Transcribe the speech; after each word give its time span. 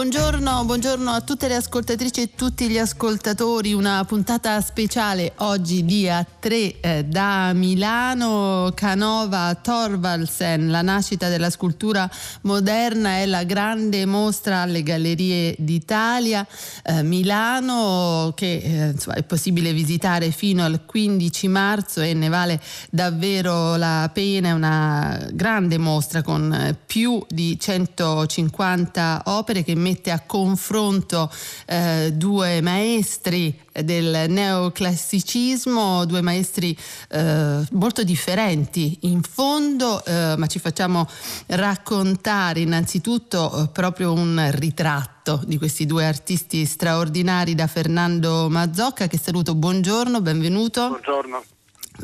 Buongiorno, 0.00 0.64
buongiorno, 0.64 1.10
a 1.10 1.20
tutte 1.20 1.46
le 1.46 1.56
ascoltatrici 1.56 2.22
e 2.22 2.30
tutti 2.34 2.70
gli 2.70 2.78
ascoltatori, 2.78 3.74
una 3.74 4.02
puntata 4.06 4.58
speciale 4.62 5.34
oggi 5.40 5.84
dia 5.84 6.26
3 6.38 6.80
eh, 6.80 7.04
da 7.04 7.52
Milano, 7.52 8.72
Canova 8.74 9.54
Thorvaldsen, 9.54 10.70
la 10.70 10.80
nascita 10.80 11.28
della 11.28 11.50
scultura 11.50 12.10
moderna 12.44 13.16
è 13.16 13.26
la 13.26 13.44
grande 13.44 14.06
mostra 14.06 14.62
alle 14.62 14.82
Gallerie 14.82 15.54
d'Italia, 15.58 16.46
eh, 16.82 17.02
Milano 17.02 18.32
che 18.34 18.56
eh, 18.56 18.86
insomma, 18.92 19.16
è 19.16 19.22
possibile 19.22 19.74
visitare 19.74 20.30
fino 20.30 20.64
al 20.64 20.86
15 20.86 21.48
marzo 21.48 22.00
e 22.00 22.14
ne 22.14 22.30
vale 22.30 22.58
davvero 22.88 23.76
la 23.76 24.08
pena, 24.10 24.48
è 24.48 24.52
una 24.52 25.28
grande 25.30 25.76
mostra 25.76 26.22
con 26.22 26.50
eh, 26.54 26.74
più 26.86 27.22
di 27.28 27.60
150 27.60 29.24
opere 29.26 29.62
che 29.62 29.74
mette 29.90 30.12
a 30.12 30.20
confronto 30.20 31.30
eh, 31.66 32.12
due 32.14 32.60
maestri 32.60 33.58
del 33.72 34.26
neoclassicismo, 34.28 36.04
due 36.04 36.20
maestri 36.20 36.76
eh, 37.08 37.64
molto 37.72 38.04
differenti 38.04 38.98
in 39.02 39.22
fondo, 39.22 40.04
eh, 40.04 40.34
ma 40.36 40.46
ci 40.46 40.58
facciamo 40.58 41.08
raccontare 41.48 42.60
innanzitutto 42.60 43.64
eh, 43.64 43.68
proprio 43.68 44.12
un 44.12 44.48
ritratto 44.52 45.40
di 45.44 45.58
questi 45.58 45.86
due 45.86 46.06
artisti 46.06 46.64
straordinari 46.64 47.54
da 47.54 47.66
Fernando 47.66 48.48
Mazzocca, 48.48 49.08
che 49.08 49.18
saluto, 49.18 49.54
buongiorno, 49.54 50.20
benvenuto. 50.20 50.88
Buongiorno. 50.88 51.49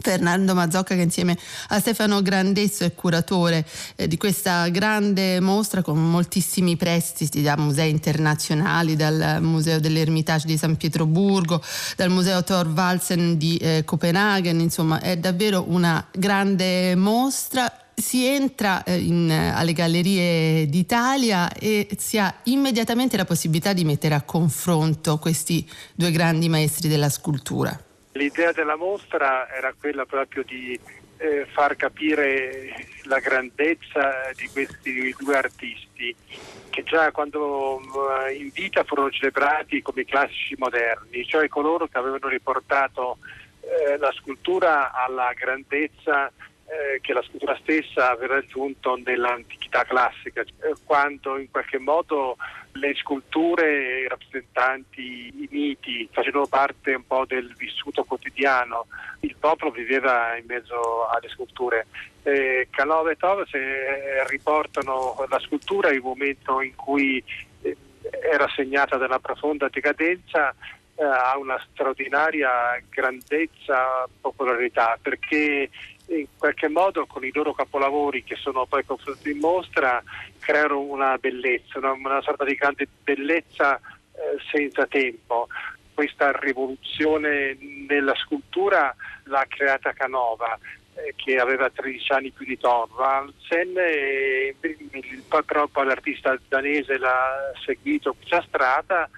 Fernando 0.00 0.54
Mazzocca 0.54 0.94
che 0.94 1.02
insieme 1.02 1.36
a 1.68 1.78
Stefano 1.80 2.22
Grandesso 2.22 2.84
è 2.84 2.94
curatore 2.94 3.66
eh, 3.96 4.08
di 4.08 4.16
questa 4.16 4.68
grande 4.68 5.40
mostra 5.40 5.82
con 5.82 5.98
moltissimi 6.10 6.76
prestiti 6.76 7.42
da 7.42 7.56
musei 7.56 7.90
internazionali, 7.90 8.96
dal 8.96 9.38
Museo 9.40 9.80
dell'Ermitage 9.80 10.46
di 10.46 10.56
San 10.56 10.76
Pietroburgo, 10.76 11.62
dal 11.96 12.10
Museo 12.10 12.42
Thorvaldsen 12.42 13.36
di 13.36 13.56
eh, 13.56 13.82
Copenaghen, 13.84 14.60
insomma 14.60 15.00
è 15.00 15.16
davvero 15.16 15.64
una 15.68 16.06
grande 16.12 16.94
mostra 16.96 17.70
si 17.98 18.26
entra 18.26 18.84
eh, 18.84 18.98
in, 18.98 19.30
alle 19.30 19.72
gallerie 19.72 20.66
d'Italia 20.68 21.50
e 21.50 21.88
si 21.98 22.18
ha 22.18 22.32
immediatamente 22.44 23.16
la 23.16 23.24
possibilità 23.24 23.72
di 23.72 23.84
mettere 23.84 24.14
a 24.14 24.20
confronto 24.20 25.18
questi 25.18 25.66
due 25.94 26.10
grandi 26.10 26.48
maestri 26.50 26.88
della 26.88 27.08
scultura. 27.08 27.85
L'idea 28.16 28.52
della 28.52 28.76
mostra 28.76 29.48
era 29.48 29.74
quella 29.78 30.06
proprio 30.06 30.42
di 30.42 30.78
eh, 31.18 31.46
far 31.52 31.76
capire 31.76 32.74
la 33.04 33.20
grandezza 33.20 34.30
di 34.34 34.48
questi 34.48 35.14
due 35.18 35.36
artisti 35.36 36.14
che 36.70 36.82
già 36.84 37.10
quando 37.10 37.76
uh, 37.76 38.32
in 38.34 38.50
vita 38.52 38.84
furono 38.84 39.10
celebrati 39.10 39.80
come 39.80 40.04
classici 40.04 40.54
moderni, 40.58 41.24
cioè 41.24 41.48
coloro 41.48 41.86
che 41.86 41.96
avevano 41.96 42.28
riportato 42.28 43.18
eh, 43.60 43.96
la 43.96 44.12
scultura 44.12 44.92
alla 44.92 45.32
grandezza 45.32 46.30
eh, 46.68 47.00
che 47.00 47.12
la 47.12 47.22
scultura 47.22 47.56
stessa 47.62 48.10
aveva 48.10 48.34
raggiunto 48.34 48.96
nell'antichità 48.96 49.84
classica, 49.84 50.40
eh, 50.40 50.74
quando 50.84 51.38
in 51.38 51.48
qualche 51.50 51.78
modo 51.78 52.36
le 52.72 52.92
sculture 52.96 54.06
rappresentanti 54.08 55.32
i 55.42 55.48
miti 55.50 56.08
facevano 56.10 56.46
parte 56.46 56.94
un 56.94 57.06
po' 57.06 57.24
del 57.24 57.54
vissuto 57.56 58.02
quotidiano, 58.02 58.86
il 59.20 59.36
popolo 59.38 59.70
viveva 59.70 60.36
in 60.36 60.44
mezzo 60.46 61.06
alle 61.06 61.28
sculture. 61.28 61.86
Canova 62.70 63.12
e 63.12 63.16
Thomas 63.16 63.54
eh, 63.54 64.26
riportano 64.26 65.24
la 65.28 65.38
scultura 65.38 65.92
in 65.92 65.98
un 65.98 66.08
momento 66.08 66.60
in 66.60 66.74
cui 66.74 67.22
eh, 67.62 67.76
era 68.32 68.48
segnata 68.48 68.96
da 68.96 69.04
una 69.04 69.20
profonda 69.20 69.68
decadenza 69.68 70.52
ha 70.98 71.36
una 71.36 71.62
straordinaria 71.70 72.80
grandezza, 72.88 74.08
popolarità, 74.20 74.98
perché 75.00 75.68
in 76.08 76.26
qualche 76.38 76.68
modo 76.68 77.06
con 77.06 77.24
i 77.24 77.30
loro 77.32 77.52
capolavori 77.52 78.22
che 78.22 78.36
sono 78.36 78.66
poi 78.66 78.84
confrontati 78.84 79.30
in 79.30 79.38
mostra 79.38 80.02
creano 80.38 80.80
una 80.80 81.16
bellezza, 81.18 81.78
una, 81.78 81.92
una 81.92 82.22
sorta 82.22 82.44
di 82.44 82.54
grande 82.54 82.86
bellezza 83.02 83.76
eh, 83.76 84.38
senza 84.50 84.86
tempo. 84.86 85.48
Questa 85.92 86.30
rivoluzione 86.32 87.56
nella 87.88 88.14
scultura 88.14 88.94
l'ha 89.24 89.44
creata 89.48 89.92
Canova 89.92 90.58
eh, 90.94 91.14
che 91.16 91.38
aveva 91.38 91.70
13 91.70 92.12
anni 92.12 92.30
più 92.30 92.46
di 92.46 92.58
Thorvaldsen 92.58 93.74
e 93.76 94.54
poi 95.28 95.42
però 95.42 95.68
l'artista 95.84 96.38
danese 96.48 96.98
l'ha 96.98 97.52
seguito 97.64 98.14
questa 98.14 98.42
strada 98.46 99.08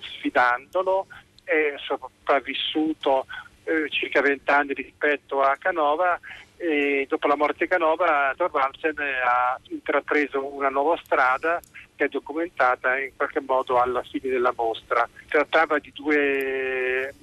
sfidandolo, 0.00 1.06
è 1.44 1.74
sopravvissuto 1.78 3.26
eh, 3.68 3.90
circa 3.90 4.22
20 4.22 4.50
anni 4.50 4.72
rispetto 4.72 5.42
a 5.42 5.56
Canova 5.58 6.18
e 6.56 7.06
dopo 7.08 7.28
la 7.28 7.36
morte 7.36 7.64
di 7.64 7.68
Canova 7.68 8.32
Thorvaldsen 8.36 8.94
ha 8.98 9.58
intrapreso 9.68 10.44
una 10.44 10.70
nuova 10.70 10.98
strada 11.04 11.60
che 11.94 12.06
è 12.06 12.08
documentata 12.08 12.98
in 12.98 13.10
qualche 13.14 13.40
modo 13.40 13.78
alla 13.80 14.02
fine 14.02 14.30
della 14.30 14.52
mostra. 14.56 15.08
Si 15.20 15.26
trattava 15.28 15.78
di 15.78 15.92
due 15.94 17.14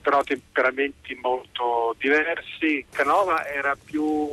però 0.00 0.22
temperamenti 0.22 1.14
molto 1.20 1.94
diversi. 1.98 2.84
Canova 2.90 3.46
era 3.46 3.76
più 3.76 4.32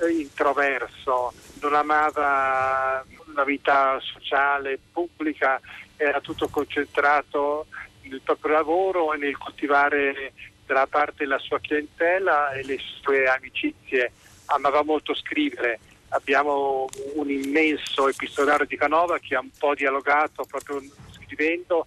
eh, 0.00 0.10
introverso, 0.10 1.32
non 1.60 1.74
amava 1.74 3.04
la 3.34 3.44
vita 3.44 3.98
sociale, 4.00 4.78
pubblica, 4.92 5.60
era 5.96 6.20
tutto 6.20 6.48
concentrato 6.48 7.66
nel 8.02 8.20
proprio 8.22 8.54
lavoro 8.54 9.12
e 9.12 9.18
nel 9.18 9.36
coltivare 9.36 10.32
dalla 10.72 10.86
parte 10.86 11.24
della 11.24 11.38
sua 11.38 11.58
clientela 11.58 12.52
e 12.52 12.62
le 12.62 12.78
sue 13.02 13.26
amicizie. 13.26 14.12
Amava 14.46 14.84
molto 14.84 15.14
scrivere. 15.14 15.80
Abbiamo 16.10 16.86
un 17.14 17.28
immenso 17.28 18.08
epistolario 18.08 18.66
di 18.66 18.76
Canova 18.76 19.18
che 19.18 19.34
ha 19.34 19.40
un 19.40 19.50
po' 19.58 19.74
dialogato 19.74 20.44
proprio 20.44 20.80
scrivendo 21.10 21.86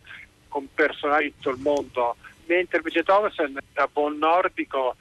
con 0.50 0.68
personaggi 0.74 1.26
di 1.26 1.34
tutto 1.36 1.50
il 1.52 1.62
mondo. 1.62 2.18
Mentre 2.46 2.78
invece 2.78 3.04
Thomason 3.04 3.58
da 3.72 3.88
buon 3.92 4.18
nordico 4.18 4.98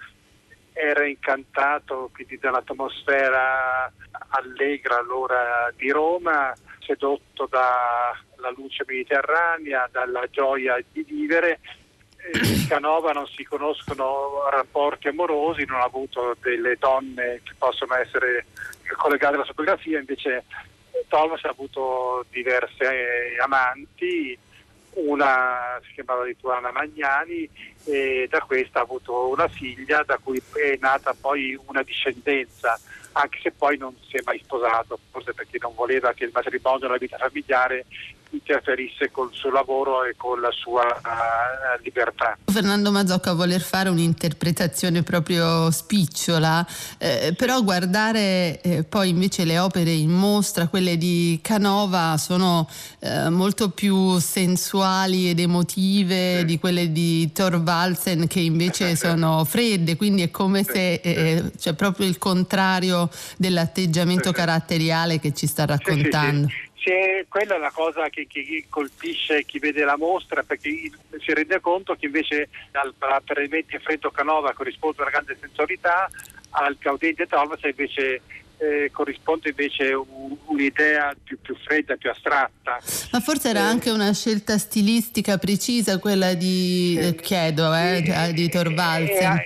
era 0.72 1.04
incantato 1.04 2.08
quindi 2.14 2.38
dall'atmosfera 2.38 3.92
allegra 4.28 4.98
allora 4.98 5.72
di 5.76 5.90
Roma, 5.90 6.54
sedotto 6.78 7.46
dalla 7.50 8.50
luce 8.56 8.84
mediterranea, 8.86 9.88
dalla 9.90 10.24
gioia 10.30 10.82
di 10.92 11.02
vivere 11.02 11.58
in 12.30 12.66
Canova 12.68 13.12
non 13.12 13.26
si 13.26 13.42
conoscono 13.44 14.48
rapporti 14.50 15.08
amorosi, 15.08 15.64
non 15.64 15.80
ha 15.80 15.84
avuto 15.84 16.36
delle 16.40 16.76
donne 16.78 17.40
che 17.42 17.52
possono 17.58 17.94
essere 17.94 18.46
collegate 18.96 19.34
alla 19.34 19.44
sua 19.44 19.54
biografia, 19.54 19.98
invece 19.98 20.44
Thomas 21.08 21.44
ha 21.44 21.50
avuto 21.50 22.24
diverse 22.30 23.36
amanti, 23.42 24.38
una 24.94 25.80
si 25.84 25.94
chiamava 25.94 26.24
Lituana 26.24 26.70
Magnani 26.70 27.48
e 27.84 28.26
da 28.30 28.40
questa 28.40 28.80
ha 28.80 28.82
avuto 28.82 29.28
una 29.28 29.48
figlia 29.48 30.02
da 30.04 30.18
cui 30.18 30.40
è 30.52 30.76
nata 30.80 31.14
poi 31.18 31.58
una 31.66 31.82
discendenza, 31.82 32.78
anche 33.12 33.40
se 33.42 33.52
poi 33.52 33.78
non 33.78 33.96
si 34.06 34.16
è 34.16 34.20
mai 34.24 34.38
sposato, 34.42 34.98
forse 35.10 35.32
perché 35.32 35.58
non 35.60 35.74
voleva 35.74 36.12
che 36.12 36.24
il 36.24 36.30
matrimonio 36.32 36.86
e 36.86 36.88
la 36.88 36.98
vita 36.98 37.16
familiare 37.16 37.84
interferisse 38.32 39.10
col 39.10 39.30
suo 39.32 39.50
lavoro 39.50 40.04
e 40.04 40.14
con 40.16 40.40
la 40.40 40.50
sua 40.50 40.82
uh, 40.82 41.82
libertà. 41.82 42.36
Fernando 42.44 42.90
Mazzocca 42.90 43.32
voler 43.32 43.60
fare 43.60 43.88
un'interpretazione 43.88 45.02
proprio 45.02 45.70
spicciola, 45.70 46.66
eh, 46.98 47.34
però 47.36 47.62
guardare 47.62 48.60
eh, 48.60 48.84
poi 48.84 49.10
invece 49.10 49.44
le 49.44 49.58
opere 49.58 49.90
in 49.90 50.10
mostra, 50.10 50.68
quelle 50.68 50.96
di 50.96 51.38
Canova, 51.42 52.16
sono 52.18 52.68
eh, 53.00 53.28
molto 53.30 53.70
più 53.70 54.18
sensuali 54.18 55.30
ed 55.30 55.38
emotive 55.38 56.38
sì. 56.38 56.44
di 56.44 56.58
quelle 56.58 56.92
di 56.92 57.30
Thorvaldsen 57.32 58.26
che 58.26 58.40
invece 58.40 58.96
sono 58.96 59.44
fredde, 59.44 59.96
quindi 59.96 60.22
è 60.22 60.30
come 60.30 60.62
sì. 60.64 60.72
se 60.72 60.92
eh, 60.94 61.52
c'è 61.58 61.74
proprio 61.74 62.06
il 62.06 62.18
contrario 62.18 63.10
dell'atteggiamento 63.36 64.28
sì. 64.28 64.34
caratteriale 64.34 65.18
che 65.18 65.32
ci 65.32 65.46
sta 65.46 65.64
raccontando. 65.64 66.48
C'è, 66.82 67.26
quella 67.28 67.54
è 67.54 67.58
la 67.58 67.70
cosa 67.70 68.08
che, 68.08 68.26
che, 68.26 68.64
colpisce 68.68 69.44
chi 69.44 69.60
vede 69.60 69.84
la 69.84 69.96
mostra 69.96 70.42
perché 70.42 70.68
si 70.68 71.32
rende 71.32 71.60
conto 71.60 71.94
che 71.94 72.06
invece 72.06 72.48
al 72.72 72.92
provvedimento 72.98 73.78
freddo 73.78 74.10
Canova 74.10 74.52
corrisponde 74.52 75.02
una 75.02 75.10
grande 75.10 75.36
sensualità, 75.40 76.10
al 76.50 76.76
caudente 76.80 77.26
Thomas 77.28 77.60
invece 77.62 78.22
eh, 78.58 78.90
corrisponde 78.92 79.50
invece 79.50 79.92
un, 79.92 80.36
un'idea 80.46 81.14
più, 81.22 81.38
più, 81.40 81.56
fredda, 81.56 81.96
più 81.96 82.10
astratta. 82.10 82.80
Ma 83.12 83.20
forse 83.20 83.50
era 83.50 83.60
eh, 83.60 83.70
anche 83.70 83.90
una 83.90 84.12
scelta 84.12 84.58
stilistica 84.58 85.38
precisa 85.38 85.98
quella 85.98 86.34
di, 86.34 86.96
eh, 86.98 87.14
chiedo, 87.14 87.72
eh, 87.74 88.30
di 88.32 88.48
Torvalsen. 88.48 89.40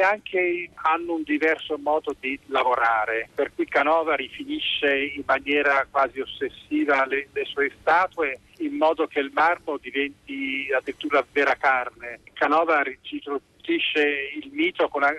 Anche 0.00 0.70
hanno 0.74 1.14
un 1.14 1.22
diverso 1.22 1.76
modo 1.78 2.14
di 2.18 2.38
lavorare, 2.46 3.28
per 3.34 3.52
cui 3.54 3.66
Canova 3.66 4.14
rifinisce 4.14 4.94
in 5.14 5.22
maniera 5.26 5.86
quasi 5.90 6.20
ossessiva 6.20 7.06
le, 7.06 7.28
le 7.32 7.44
sue 7.44 7.72
statue 7.80 8.40
in 8.58 8.76
modo 8.76 9.06
che 9.06 9.20
il 9.20 9.30
marmo 9.32 9.76
diventi 9.78 10.68
addirittura 10.76 11.24
vera 11.32 11.54
carne. 11.56 12.20
Canova 12.32 12.82
introducisce 13.10 14.30
il 14.34 14.50
mito 14.52 14.88
con 14.88 15.02
una 15.02 15.12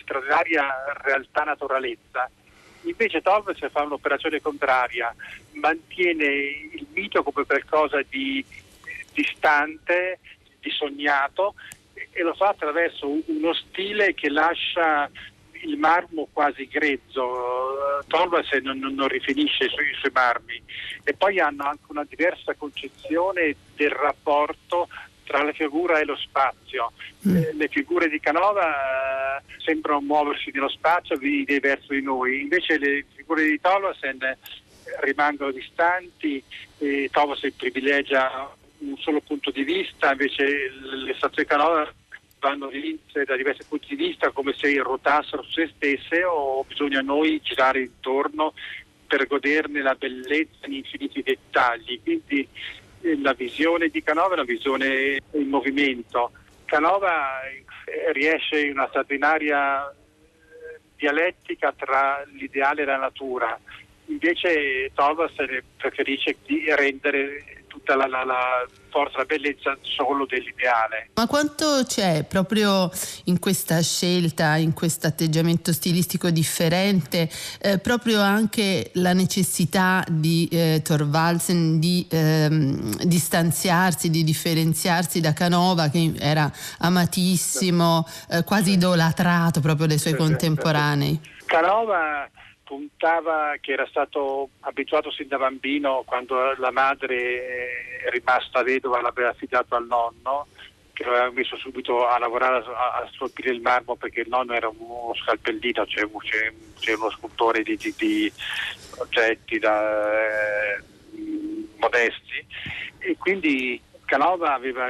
straordinaria 0.00 0.92
realtà 1.02 1.44
naturalezza 1.44 2.30
Invece 2.84 3.22
Tolves 3.22 3.58
fa 3.70 3.82
un'operazione 3.82 4.40
contraria, 4.40 5.14
mantiene 5.52 6.24
il 6.24 6.86
mito 6.92 7.22
come 7.22 7.46
qualcosa 7.46 8.02
di 8.08 8.44
distante, 9.12 10.18
di 10.60 10.70
sognato 10.70 11.54
e 12.14 12.22
lo 12.22 12.32
fa 12.34 12.50
attraverso 12.50 13.10
uno 13.26 13.52
stile 13.54 14.14
che 14.14 14.30
lascia 14.30 15.10
il 15.64 15.76
marmo 15.78 16.28
quasi 16.32 16.68
grezzo, 16.68 18.02
Tolves 18.06 18.50
non, 18.62 18.78
non, 18.78 19.08
rifinisce 19.08 19.64
i 19.64 19.68
suoi, 19.68 20.10
marmi 20.12 20.62
e 21.02 21.14
poi 21.14 21.40
hanno 21.40 21.64
anche 21.64 21.84
una 21.88 22.04
diversa 22.04 22.54
concezione 22.54 23.56
del 23.74 23.90
rapporto 23.90 24.88
tra 25.24 25.42
la 25.42 25.52
figura 25.52 25.98
e 25.98 26.04
lo 26.04 26.16
spazio. 26.16 26.92
Mm. 27.26 27.36
Eh, 27.36 27.52
le 27.54 27.68
figure 27.68 28.08
di 28.08 28.20
Canova 28.20 29.38
eh, 29.38 29.42
sembrano 29.58 30.00
muoversi 30.02 30.50
nello 30.52 30.68
spazio 30.68 31.16
di, 31.16 31.44
verso 31.60 31.94
di 31.94 32.02
noi, 32.02 32.42
invece 32.42 32.78
le 32.78 33.06
figure 33.14 33.44
di 33.44 33.58
Tolosen 33.60 34.22
eh, 34.22 34.36
rimangono 35.00 35.50
distanti, 35.50 36.42
e 36.78 37.08
Tolosen 37.10 37.56
privilegia 37.56 38.54
un 38.78 38.98
solo 38.98 39.20
punto 39.20 39.50
di 39.50 39.64
vista, 39.64 40.12
invece 40.12 40.70
le 41.04 41.14
statue 41.14 41.44
di 41.44 41.48
Canova 41.48 41.90
vanno 42.44 42.66
viste 42.68 43.24
da 43.24 43.36
diversi 43.36 43.64
punti 43.66 43.96
di 43.96 44.04
vista 44.04 44.30
come 44.30 44.52
se 44.52 44.70
ruotassero 44.78 45.42
su 45.42 45.52
se 45.52 45.70
stesse 45.74 46.24
o 46.24 46.62
bisogna 46.68 47.00
noi 47.00 47.40
girare 47.42 47.80
intorno 47.80 48.52
per 49.06 49.26
goderne 49.26 49.80
la 49.80 49.94
bellezza 49.94 50.66
in 50.66 50.74
infiniti 50.74 51.22
dettagli. 51.22 52.02
Quindi 52.02 52.46
la 53.22 53.32
visione 53.32 53.88
di 53.88 54.02
Canova 54.02 54.30
è 54.30 54.34
una 54.34 54.44
visione 54.44 55.20
in 55.32 55.48
movimento. 55.48 56.32
Canova 56.66 57.40
eh, 57.46 58.12
riesce 58.12 58.60
in 58.60 58.72
una 58.72 58.88
straordinaria 58.88 59.88
eh, 59.88 60.80
dialettica 60.96 61.72
tra 61.72 62.22
l'ideale 62.30 62.82
e 62.82 62.84
la 62.84 62.98
natura, 62.98 63.58
invece 64.06 64.90
Tolvas 64.92 65.32
preferisce 65.78 66.36
rendere 66.76 67.63
tutta 67.74 67.96
la, 67.96 68.06
la, 68.06 68.24
la 68.24 68.64
forza, 68.88 69.18
la 69.18 69.24
bellezza 69.24 69.76
solo 69.82 70.26
dell'ideale. 70.26 71.10
Ma 71.14 71.26
quanto 71.26 71.82
c'è 71.84 72.24
proprio 72.24 72.88
in 73.24 73.40
questa 73.40 73.82
scelta, 73.82 74.54
in 74.54 74.72
questo 74.72 75.08
atteggiamento 75.08 75.72
stilistico 75.72 76.30
differente, 76.30 77.28
eh, 77.60 77.78
proprio 77.78 78.20
anche 78.20 78.90
la 78.94 79.12
necessità 79.12 80.04
di 80.08 80.48
eh, 80.52 80.80
Thorvaldsen 80.84 81.80
di 81.80 82.06
ehm, 82.08 83.04
distanziarsi, 83.04 84.08
di 84.08 84.22
differenziarsi 84.22 85.20
da 85.20 85.32
Canova 85.32 85.88
che 85.88 86.12
era 86.18 86.50
amatissimo, 86.78 88.06
eh, 88.30 88.44
quasi 88.44 88.72
idolatrato 88.72 89.60
proprio 89.60 89.88
dai 89.88 89.98
suoi 89.98 90.14
contemporanei? 90.14 91.20
Canova 91.46 92.28
puntava 92.64 93.56
che 93.60 93.72
era 93.72 93.86
stato 93.86 94.48
abituato 94.60 95.10
sin 95.10 95.28
da 95.28 95.38
bambino 95.38 96.02
quando 96.06 96.54
la 96.56 96.70
madre 96.70 97.98
è 98.04 98.10
rimasta 98.10 98.62
vedova 98.62 99.00
l'aveva 99.00 99.28
affidato 99.28 99.74
al 99.74 99.86
nonno 99.86 100.46
che 100.94 101.04
lo 101.04 101.10
aveva 101.10 101.30
messo 101.30 101.56
subito 101.56 102.06
a 102.06 102.18
lavorare 102.18 102.64
a, 102.64 103.02
a 103.02 103.10
scolpire 103.12 103.50
il 103.50 103.60
marmo 103.60 103.96
perché 103.96 104.20
il 104.20 104.28
nonno 104.28 104.54
era 104.54 104.68
uno 104.68 105.12
scalpellino, 105.14 105.84
cioè, 105.86 106.08
c'è, 106.18 106.52
c'è 106.78 106.94
uno 106.94 107.10
scultore 107.10 107.62
di, 107.62 107.76
di, 107.76 107.92
di 107.98 108.32
oggetti 108.98 109.58
da, 109.58 110.12
eh, 110.12 110.82
modesti. 111.78 112.46
E 112.98 113.16
quindi 113.18 113.80
Canova 114.04 114.54
aveva 114.54 114.86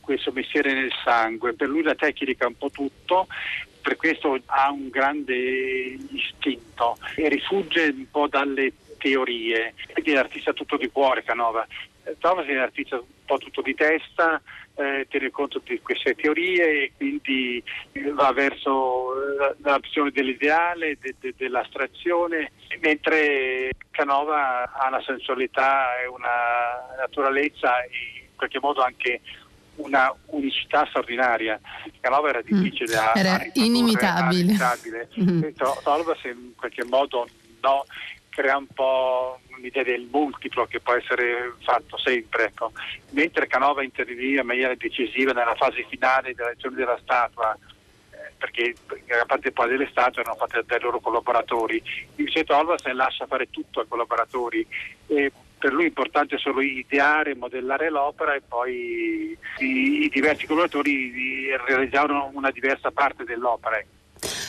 questo 0.00 0.32
mestiere 0.32 0.74
nel 0.74 0.92
sangue, 1.04 1.54
per 1.54 1.68
lui 1.68 1.82
la 1.82 1.94
tecnica 1.94 2.44
è 2.44 2.48
un 2.48 2.58
po' 2.58 2.70
tutto 2.70 3.28
per 3.84 3.96
questo 3.96 4.40
ha 4.46 4.70
un 4.70 4.88
grande 4.88 5.36
istinto 6.10 6.96
e 7.16 7.28
rifugge 7.28 7.92
un 7.94 8.10
po' 8.10 8.28
dalle 8.28 8.72
teorie. 8.96 9.74
Quindi 9.92 10.12
è 10.12 10.14
un 10.14 10.20
artista 10.20 10.54
tutto 10.54 10.78
di 10.78 10.88
cuore 10.88 11.22
Canova. 11.22 11.66
Thomas 12.18 12.46
è 12.46 12.52
un 12.52 12.60
artista 12.60 12.96
un 12.96 13.04
po' 13.26 13.36
tutto 13.36 13.60
di 13.60 13.74
testa, 13.74 14.40
eh, 14.76 15.06
tiene 15.10 15.30
conto 15.30 15.60
di 15.62 15.78
queste 15.82 16.14
teorie 16.14 16.84
e 16.84 16.92
quindi 16.96 17.62
va 18.14 18.32
verso 18.32 19.12
la 19.62 19.78
visione 19.78 20.10
dell'ideale, 20.10 20.96
de, 20.98 21.14
de, 21.20 21.34
dell'astrazione, 21.36 22.52
mentre 22.80 23.70
Canova 23.90 24.72
ha 24.72 24.88
una 24.88 25.02
sensualità 25.02 26.00
e 26.00 26.06
una 26.06 26.96
naturalezza 26.98 27.82
e 27.82 27.90
in 28.22 28.36
qualche 28.36 28.60
modo 28.60 28.80
anche 28.80 29.20
una 29.76 30.14
unicità 30.26 30.86
straordinaria. 30.86 31.60
Canova 32.00 32.28
era 32.28 32.42
difficile 32.42 32.94
mm. 32.94 32.98
a, 32.98 33.12
era 33.14 33.34
a 33.34 33.46
inimitabile. 33.54 35.08
Mm. 35.20 35.42
Tolvas 35.82 36.22
in 36.24 36.52
qualche 36.56 36.84
modo 36.84 37.26
no, 37.60 37.84
crea 38.28 38.56
un 38.56 38.66
po' 38.66 39.38
un'idea 39.56 39.82
del 39.82 40.08
multiplo 40.10 40.66
che 40.66 40.80
può 40.80 40.94
essere 40.94 41.54
fatto 41.62 41.96
sempre. 41.98 42.46
Ecco. 42.46 42.72
Mentre 43.10 43.46
Canova 43.46 43.82
interveniva 43.82 44.40
in 44.40 44.46
maniera 44.46 44.74
decisiva 44.74 45.32
nella 45.32 45.54
fase 45.54 45.86
finale 45.88 46.34
della 46.34 46.50
lezione 46.50 46.76
della 46.76 46.98
statua, 47.02 47.56
eh, 48.10 48.32
perché 48.36 48.74
gran 49.06 49.26
parte 49.26 49.52
poi 49.52 49.68
delle 49.68 49.88
statue 49.90 50.22
erano 50.22 50.36
fatte 50.36 50.62
dai 50.66 50.80
loro 50.80 51.00
collaboratori. 51.00 51.82
Invece 52.16 52.44
Tolvas 52.44 52.84
lascia 52.92 53.26
fare 53.26 53.48
tutto 53.50 53.80
ai 53.80 53.88
collaboratori. 53.88 54.66
E 55.06 55.32
per 55.64 55.72
lui 55.72 55.84
è 55.84 55.86
importante 55.86 56.36
solo 56.36 56.60
ideare, 56.60 57.34
modellare 57.34 57.88
l'opera 57.88 58.34
e 58.34 58.42
poi 58.46 59.34
i, 59.60 60.04
i 60.04 60.10
diversi 60.12 60.44
collaboratori 60.44 61.56
realizzavano 61.66 62.30
una 62.34 62.50
diversa 62.50 62.90
parte 62.90 63.24
dell'opera. 63.24 63.82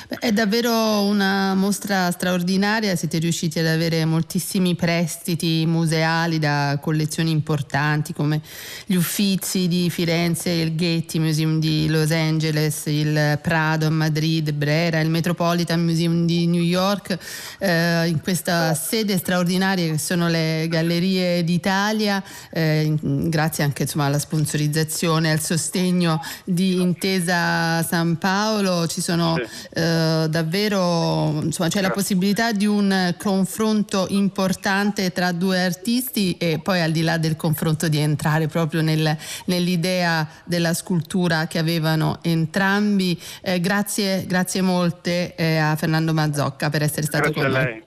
Ecco. 0.07 0.23
È 0.23 0.31
davvero 0.31 1.01
una 1.01 1.55
mostra 1.55 2.11
straordinaria, 2.11 2.95
siete 2.95 3.17
riusciti 3.17 3.57
ad 3.57 3.65
avere 3.65 4.05
moltissimi 4.05 4.75
prestiti 4.75 5.65
museali 5.65 6.37
da 6.37 6.77
collezioni 6.79 7.31
importanti 7.31 8.13
come 8.13 8.39
gli 8.85 8.93
Uffizi 8.93 9.67
di 9.67 9.89
Firenze, 9.89 10.51
il 10.51 10.75
Getty 10.75 11.17
Museum 11.17 11.59
di 11.59 11.87
Los 11.87 12.11
Angeles, 12.11 12.83
il 12.85 13.39
Prado 13.41 13.87
a 13.87 13.89
Madrid, 13.89 14.51
Brera, 14.51 14.99
il 14.99 15.09
Metropolitan 15.09 15.83
Museum 15.83 16.27
di 16.27 16.45
New 16.45 16.61
York, 16.61 17.17
eh, 17.57 18.07
in 18.07 18.21
questa 18.21 18.75
sede 18.75 19.17
straordinaria 19.17 19.89
che 19.89 19.97
sono 19.97 20.27
le 20.27 20.67
Gallerie 20.69 21.43
d'Italia, 21.43 22.23
eh, 22.51 22.95
grazie 23.01 23.63
anche 23.63 23.83
insomma, 23.83 24.05
alla 24.05 24.19
sponsorizzazione, 24.19 25.31
al 25.31 25.41
sostegno 25.41 26.21
di 26.43 26.79
Intesa 26.79 27.81
San 27.81 28.19
Paolo, 28.19 28.85
ci 28.85 29.01
sono 29.01 29.35
eh, 29.73 29.93
eh, 29.95 30.29
davvero 30.29 31.41
insomma, 31.41 31.69
c'è 31.69 31.81
la 31.81 31.91
possibilità 31.91 32.51
di 32.51 32.65
un 32.65 33.13
confronto 33.17 34.07
importante 34.09 35.11
tra 35.11 35.31
due 35.31 35.63
artisti 35.63 36.35
e 36.37 36.59
poi 36.59 36.81
al 36.81 36.91
di 36.91 37.01
là 37.01 37.17
del 37.17 37.35
confronto 37.35 37.87
di 37.87 37.97
entrare 37.97 38.47
proprio 38.47 38.81
nel, 38.81 39.17
nell'idea 39.45 40.27
della 40.43 40.73
scultura 40.73 41.47
che 41.47 41.57
avevano 41.57 42.19
entrambi. 42.21 43.19
Eh, 43.41 43.59
grazie, 43.59 44.25
grazie 44.25 44.61
molte 44.61 45.35
eh, 45.35 45.57
a 45.57 45.75
Fernando 45.75 46.13
Mazzocca 46.13 46.69
per 46.69 46.83
essere 46.83 47.03
stato 47.03 47.31
grazie 47.31 47.41
con 47.41 47.51
noi. 47.51 47.84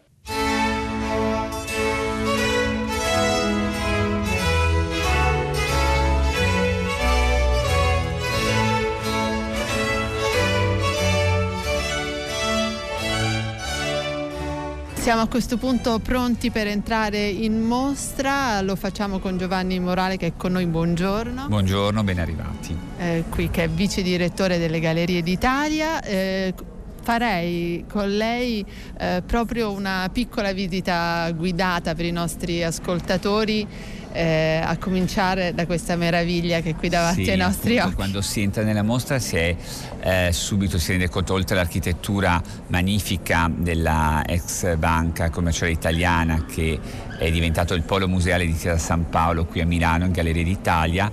Siamo 15.08 15.22
a 15.22 15.26
questo 15.26 15.56
punto 15.56 16.00
pronti 16.00 16.50
per 16.50 16.66
entrare 16.66 17.28
in 17.28 17.62
mostra, 17.62 18.60
lo 18.60 18.76
facciamo 18.76 19.20
con 19.20 19.38
Giovanni 19.38 19.80
Morale 19.80 20.18
che 20.18 20.26
è 20.26 20.32
con 20.36 20.52
noi, 20.52 20.66
buongiorno. 20.66 21.48
Buongiorno, 21.48 22.04
ben 22.04 22.18
arrivati. 22.18 22.76
Eh, 22.98 23.24
qui 23.30 23.48
che 23.48 23.64
è 23.64 23.68
vice 23.70 24.02
direttore 24.02 24.58
delle 24.58 24.80
Gallerie 24.80 25.22
d'Italia. 25.22 26.02
Eh, 26.02 26.52
farei 27.00 27.86
con 27.90 28.06
lei 28.06 28.62
eh, 28.98 29.22
proprio 29.24 29.72
una 29.72 30.10
piccola 30.12 30.52
visita 30.52 31.30
guidata 31.30 31.94
per 31.94 32.04
i 32.04 32.12
nostri 32.12 32.62
ascoltatori 32.62 33.66
eh, 34.12 34.60
a 34.62 34.76
cominciare 34.78 35.54
da 35.54 35.66
questa 35.66 35.96
meraviglia 35.96 36.60
che 36.60 36.70
è 36.70 36.74
qui 36.74 36.88
davanti 36.88 37.24
sì, 37.24 37.30
ai 37.30 37.36
nostri 37.36 37.78
occhi. 37.78 37.94
Quando 37.94 38.20
si 38.20 38.42
entra 38.42 38.62
nella 38.62 38.82
mostra 38.82 39.18
si 39.18 39.36
è, 39.36 39.56
eh, 40.00 40.30
subito 40.32 40.78
si 40.78 40.92
rende 40.92 41.08
conto, 41.08 41.34
oltre 41.34 41.54
all'architettura 41.54 42.40
magnifica 42.68 43.50
della 43.54 44.22
ex 44.26 44.76
banca 44.76 45.30
commerciale 45.30 45.72
italiana 45.72 46.44
che 46.44 46.78
è 47.18 47.30
diventato 47.30 47.74
il 47.74 47.82
polo 47.82 48.06
museale 48.08 48.46
di 48.46 48.52
Chiesa 48.52 48.78
San 48.78 49.08
Paolo 49.08 49.44
qui 49.44 49.60
a 49.60 49.66
Milano 49.66 50.04
in 50.04 50.12
Galleria 50.12 50.44
d'Italia, 50.44 51.10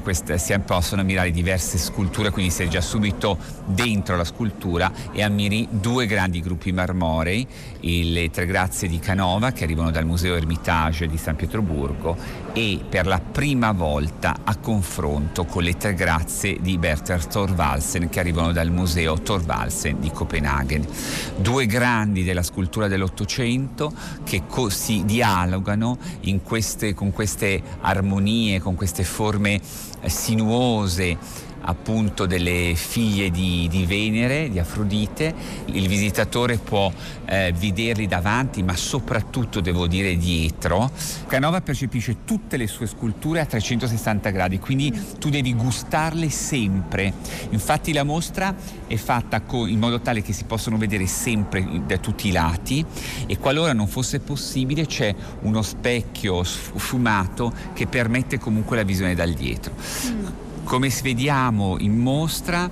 questa, 0.00 0.38
si 0.38 0.56
possono 0.60 1.00
ammirare 1.00 1.32
diverse 1.32 1.76
sculture, 1.76 2.30
quindi 2.30 2.52
sei 2.52 2.68
già 2.68 2.80
subito 2.80 3.36
dentro 3.64 4.16
la 4.16 4.22
scultura 4.22 4.92
e 5.10 5.24
ammiri 5.24 5.66
due 5.70 6.06
grandi 6.06 6.40
gruppi 6.40 6.70
marmorei, 6.70 7.44
le 7.80 8.30
Tre 8.30 8.46
Grazie 8.46 8.86
di 8.86 9.00
Canova 9.00 9.50
che 9.50 9.64
arrivano 9.64 9.90
dal 9.90 10.06
Museo 10.06 10.36
Ermitage 10.36 11.08
di 11.08 11.16
San 11.16 11.34
Pietroburgo 11.34 12.16
e 12.52 12.78
per 12.88 13.08
la 13.08 13.18
prima 13.18 13.72
volta 13.72 14.42
a 14.44 14.54
confronto 14.56 15.46
con 15.46 15.64
le 15.64 15.76
Tre 15.76 15.94
Grazie 15.94 16.58
di 16.60 16.78
Bertha 16.78 17.18
Thorvaldsen 17.18 18.08
che 18.08 18.20
arrivano 18.20 18.52
dal 18.52 18.70
Museo 18.70 19.20
Thorvaldsen 19.20 19.98
di 19.98 20.12
Copenaghen. 20.12 20.86
Due 21.36 21.66
grandi 21.66 22.22
della 22.22 22.44
scultura 22.44 22.86
dell'Ottocento 22.86 23.92
che 24.22 24.42
si 24.68 25.04
dialogano 25.04 25.98
queste, 26.44 26.94
con 26.94 27.10
queste 27.10 27.60
armonie, 27.80 28.60
con 28.60 28.76
queste 28.76 29.02
forme 29.02 29.60
sinuose 30.08 31.18
appunto 31.62 32.26
delle 32.26 32.72
figlie 32.74 33.30
di, 33.30 33.66
di, 33.70 33.84
Venere, 33.84 34.48
di 34.50 34.58
Afrodite. 34.58 35.34
Il 35.66 35.88
visitatore 35.88 36.58
può 36.58 36.92
eh, 37.26 37.52
vederli 37.56 38.06
davanti, 38.06 38.62
ma 38.62 38.76
soprattutto 38.76 39.60
devo 39.60 39.86
dire 39.86 40.16
dietro. 40.16 40.90
Canova 41.26 41.60
percepisce 41.60 42.24
tutte 42.24 42.56
le 42.56 42.66
sue 42.66 42.86
sculture 42.86 43.40
a 43.40 43.46
360 43.46 44.30
gradi, 44.30 44.58
quindi 44.58 44.92
tu 45.18 45.28
devi 45.28 45.54
gustarle 45.54 46.28
sempre. 46.30 47.12
Infatti 47.50 47.92
la 47.92 48.04
mostra 48.04 48.54
è 48.86 48.96
fatta 48.96 49.42
co- 49.42 49.66
in 49.66 49.78
modo 49.78 50.00
tale 50.00 50.22
che 50.22 50.32
si 50.32 50.44
possono 50.44 50.76
vedere 50.76 51.06
sempre 51.06 51.82
da 51.86 51.98
tutti 51.98 52.28
i 52.28 52.32
lati 52.32 52.84
e 53.26 53.38
qualora 53.38 53.72
non 53.72 53.86
fosse 53.86 54.20
possibile 54.20 54.86
c'è 54.86 55.14
uno 55.40 55.62
specchio 55.62 56.42
sfumato 56.42 57.52
che 57.72 57.86
permette 57.86 58.38
comunque 58.38 58.76
la 58.76 58.82
visione 58.82 59.14
dal 59.14 59.32
dietro. 59.32 59.72
Mm. 60.06 60.50
Come 60.64 60.88
vediamo 61.02 61.76
in 61.78 61.98
mostra, 61.98 62.70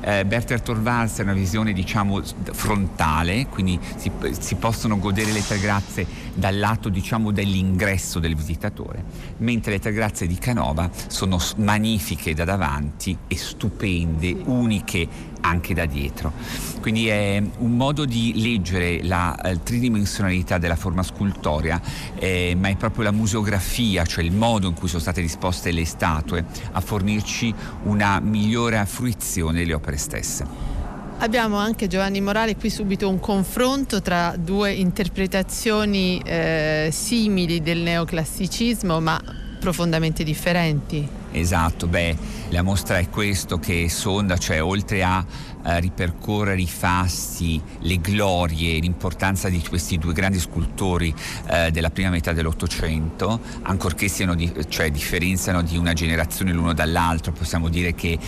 eh, 0.00 0.24
Bertert 0.24 0.64
Torvalds 0.64 1.18
è 1.18 1.22
una 1.22 1.32
visione 1.32 1.72
diciamo 1.72 2.22
frontale, 2.52 3.46
quindi 3.46 3.78
si, 3.96 4.10
si, 4.38 4.54
possono 4.56 4.98
godere 4.98 5.32
le 5.32 5.44
tre 5.44 5.58
grazie 5.58 6.06
dal 6.34 6.58
lato 6.58 6.88
diciamo 6.88 7.30
dell'ingresso 7.30 8.18
del 8.18 8.34
visitatore, 8.34 9.04
mentre 9.38 9.72
le 9.72 9.78
tre 9.78 9.92
grazie 9.92 10.26
di 10.26 10.38
Canova 10.38 10.90
sono 11.08 11.38
magnifiche 11.56 12.34
da 12.34 12.44
davanti 12.44 13.16
e 13.28 13.36
stupende, 13.36 14.34
uniche 14.44 15.06
anche 15.42 15.74
da 15.74 15.86
dietro. 15.86 16.32
Quindi 16.80 17.06
è 17.08 17.42
un 17.58 17.76
modo 17.76 18.04
di 18.04 18.32
leggere 18.36 19.02
la 19.04 19.38
eh, 19.40 19.62
tridimensionalità 19.62 20.58
della 20.58 20.76
forma 20.76 21.02
scultorea, 21.02 21.80
eh, 22.18 22.56
ma 22.58 22.68
è 22.68 22.76
proprio 22.76 23.04
la 23.04 23.12
museografia, 23.12 24.04
cioè 24.04 24.24
il 24.24 24.32
modo 24.32 24.68
in 24.68 24.74
cui 24.74 24.88
sono 24.88 25.00
state 25.00 25.20
disposte 25.20 25.70
le 25.70 25.84
statue, 25.84 26.44
a 26.72 26.80
fornirci 26.80 27.54
una 27.84 28.18
migliore 28.20 28.84
fruizione 28.86 29.58
delle 29.58 29.74
opere 29.74 29.96
stesse. 29.96 30.80
Abbiamo 31.18 31.56
anche 31.56 31.86
Giovanni 31.86 32.20
Morale 32.20 32.56
qui 32.56 32.68
subito 32.68 33.08
un 33.08 33.20
confronto 33.20 34.02
tra 34.02 34.34
due 34.36 34.72
interpretazioni 34.72 36.20
eh, 36.24 36.88
simili 36.90 37.62
del 37.62 37.78
neoclassicismo 37.78 38.98
ma 38.98 39.20
profondamente 39.60 40.24
differenti. 40.24 41.20
Esatto, 41.32 41.86
beh, 41.86 42.16
la 42.50 42.62
mostra 42.62 42.98
è 42.98 43.08
questo 43.08 43.58
che 43.58 43.88
sonda, 43.88 44.36
cioè 44.36 44.62
oltre 44.62 45.02
a 45.02 45.24
eh, 45.64 45.80
ripercorrere 45.80 46.60
i 46.60 46.66
fasti, 46.66 47.60
le 47.80 48.00
glorie, 48.00 48.78
l'importanza 48.78 49.48
di 49.48 49.62
questi 49.66 49.98
due 49.98 50.12
grandi 50.12 50.38
scultori 50.38 51.14
eh, 51.48 51.70
della 51.70 51.90
prima 51.90 52.10
metà 52.10 52.32
dell'Ottocento, 52.32 53.40
ancorché 53.62 54.08
siano 54.08 54.34
di, 54.34 54.52
cioè, 54.68 54.90
differenziano 54.90 55.62
di 55.62 55.76
una 55.76 55.92
generazione 55.92 56.52
l'uno 56.52 56.72
dall'altro, 56.72 57.32
possiamo 57.32 57.68
dire 57.68 57.94
che 57.94 58.18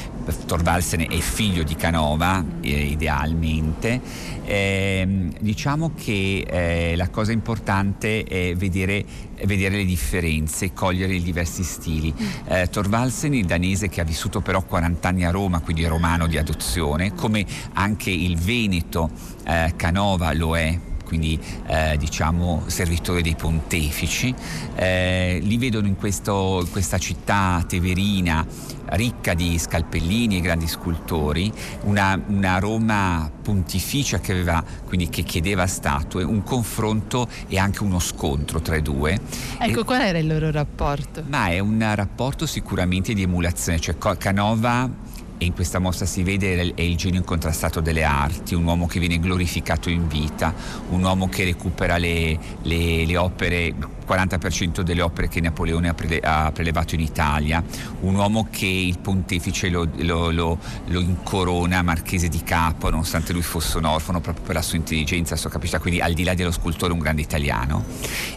Thorvaldsen 0.47 1.07
è 1.11 1.19
figlio 1.19 1.63
di 1.63 1.77
Canova, 1.77 2.45
eh, 2.61 2.71
idealmente. 2.71 4.01
Ehm, 4.47 5.33
diciamo 5.41 5.93
che 5.95 6.45
eh, 6.47 6.97
la 6.97 7.09
cosa 7.09 7.33
importante 7.33 8.25
è 8.25 8.55
vedere, 8.55 9.05
vedere, 9.45 9.77
le 9.77 9.85
differenze, 9.85 10.73
cogliere 10.73 11.15
i 11.15 11.23
diversi 11.23 11.63
stili. 11.63 12.13
Mm. 12.13 12.27
Eh, 12.47 12.69
Thorvaldsen, 12.69 13.35
il 13.35 13.47
danese 13.47 13.89
che 13.89 14.01
ha 14.01 14.05
vissuto 14.05 14.41
però 14.41 14.63
40 14.63 15.09
anni 15.09 15.25
a 15.25 15.31
Roma, 15.31 15.61
quindi 15.61 15.87
romano 15.87 16.27
di 16.27 16.37
adozione, 16.37 17.15
come 17.25 17.47
anche 17.73 18.11
il 18.11 18.37
Veneto 18.37 19.09
eh, 19.47 19.73
Canova 19.77 20.35
lo 20.35 20.59
è 20.59 20.79
quindi 21.05 21.39
eh, 21.67 21.97
diciamo 21.99 22.65
servitore 22.67 23.23
dei 23.23 23.37
pontefici, 23.37 24.35
eh, 24.75 25.39
li 25.43 25.59
vedono 25.59 25.87
in, 25.87 25.97
questo, 25.97 26.61
in 26.63 26.71
questa 26.71 26.99
città 26.99 27.63
teverina 27.69 28.45
ricca 28.87 29.35
di 29.35 29.59
scalpellini 29.59 30.39
e 30.39 30.41
grandi 30.41 30.67
scultori, 30.67 31.53
una, 31.83 32.21
una 32.27 32.59
Roma 32.59 33.31
pontificia 33.43 34.19
che, 34.19 34.33
aveva, 34.33 34.65
quindi, 34.87 35.09
che 35.09 35.23
chiedeva 35.23 35.67
statue, 35.67 36.25
un 36.25 36.43
confronto 36.43 37.29
e 37.49 37.59
anche 37.59 37.83
uno 37.83 37.99
scontro 38.01 38.61
tra 38.61 38.75
i 38.75 38.83
due. 38.83 39.19
Ecco, 39.59 39.81
e, 39.81 39.85
qual 39.85 40.01
era 40.01 40.19
il 40.19 40.27
loro 40.27 40.51
rapporto? 40.51 41.23
Ma 41.27 41.49
è 41.49 41.59
un 41.59 41.87
rapporto 41.95 42.47
sicuramente 42.47 43.13
di 43.13 43.23
emulazione, 43.23 43.79
cioè 43.79 43.97
Canova 43.97 45.13
e 45.39 45.47
in 45.47 45.53
questa 45.53 45.79
mostra 45.79 46.07
si 46.07 46.23
vede 46.23 46.75
è 46.75 46.83
il 46.83 46.97
genio 46.97 47.21
incontrastato 47.21 47.81
delle 47.81 48.05
arti, 48.05 48.55
un 48.55 48.65
uomo 48.65 48.87
che 48.87 49.01
viene 49.01 49.19
glorificato 49.19 49.91
in 49.91 50.07
vita, 50.07 50.55
un 50.91 51.03
uomo 51.03 51.29
che 51.29 51.45
recupera 51.45 51.97
le, 51.97 52.39
le, 52.63 53.05
le 53.05 53.17
opere 53.17 53.75
40% 54.07 54.83
delle 54.83 55.01
opere 55.03 55.29
che 55.29 55.41
Napoleone 55.41 55.89
ha, 55.89 55.95
prele- 55.95 56.21
ha, 56.21 56.53
prelevato 56.53 56.95
in 56.95 57.01
Italia, 57.01 57.63
un 58.01 58.15
uomo 58.15 58.47
che 58.51 58.67
il 58.67 58.99
pontefice 58.99 59.69
lo, 59.71 59.89
lo, 59.97 60.31
lo, 60.31 60.59
lo, 60.87 61.01
incorona 61.01 61.83
marchese 61.83 62.29
di 62.29 62.43
capo, 62.43 62.91
nonostante 62.91 63.33
lui 63.33 63.43
fosse 63.43 63.79
un 63.79 63.85
orfano, 63.85 64.21
proprio 64.21 64.45
per 64.45 64.55
la 64.55 64.63
sua 64.63 64.77
intelligenza, 64.77 65.35
la 65.35 65.41
sua 65.41 65.51
capacità, 65.51 65.79
quindi 65.79 66.01
al 66.01 66.13
di 66.13 66.23
là 66.23 66.35
dello 66.35 66.53
scultore 66.53 66.93
un 66.93 66.99
grande 66.99 67.23
italiano. 67.23 67.85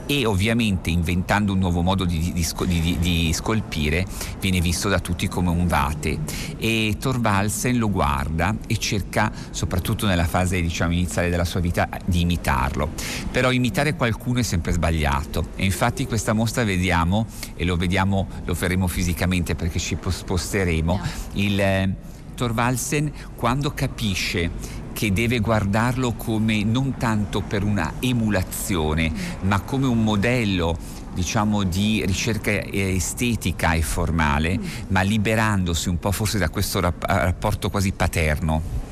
E 0.06 0.26
ovviamente 0.26 0.90
inventando 0.90 1.54
un 1.54 1.60
nuovo 1.60 1.82
modo 1.82 2.06
di, 2.06 2.32
di, 2.34 2.46
di, 2.66 2.98
di 3.00 3.34
scolpire 3.34 4.06
viene 4.40 4.62
visto 4.62 4.88
da 4.88 5.00
tutti 5.00 5.28
come 5.28 5.50
un 5.50 5.68
vate. 5.68 6.20
E 6.58 6.87
Thorvaldsen 6.96 7.78
lo 7.78 7.90
guarda 7.90 8.56
e 8.68 8.78
cerca, 8.78 9.32
soprattutto 9.52 10.06
nella 10.06 10.26
fase 10.26 10.62
diciamo, 10.62 10.94
iniziale 10.94 11.30
della 11.30 11.46
sua 11.46 11.60
vita, 11.60 11.90
di 12.06 12.22
imitarlo. 12.22 12.92
Però 13.32 13.52
imitare 13.52 13.96
qualcuno 13.96 14.40
è 14.40 14.44
sempre 14.44 14.72
sbagliato 14.72 15.50
e 15.56 15.66
infatti 15.66 16.06
questa 16.06 16.34
mostra 16.34 16.64
vediamo, 16.64 17.26
e 17.56 17.66
lo 17.66 17.76
vediamo, 17.76 18.28
lo 18.46 18.54
faremo 18.54 18.88
fisicamente 18.88 19.56
perché 19.56 19.80
ci 19.80 19.98
sposteremo, 20.08 21.02
il 21.34 21.60
eh, 21.60 21.96
Thorvaldsen 22.36 23.12
quando 23.36 23.74
capisce 23.74 24.86
che 24.94 25.12
deve 25.12 25.40
guardarlo 25.40 26.14
come 26.14 26.64
non 26.64 26.96
tanto 26.98 27.42
per 27.42 27.64
una 27.64 27.94
emulazione, 28.00 29.12
ma 29.42 29.60
come 29.62 29.86
un 29.86 30.04
modello 30.04 30.76
diciamo 31.18 31.64
di 31.64 32.04
ricerca 32.06 32.52
estetica 32.52 33.74
e 33.74 33.82
formale, 33.82 34.56
mm. 34.56 34.64
ma 34.90 35.02
liberandosi 35.02 35.90
un 35.90 35.98
po' 35.98 36.12
forse 36.12 36.38
da 36.38 36.50
questo 36.50 36.80
rapporto 36.80 37.72
quasi 37.72 37.92
paterno 37.92 38.86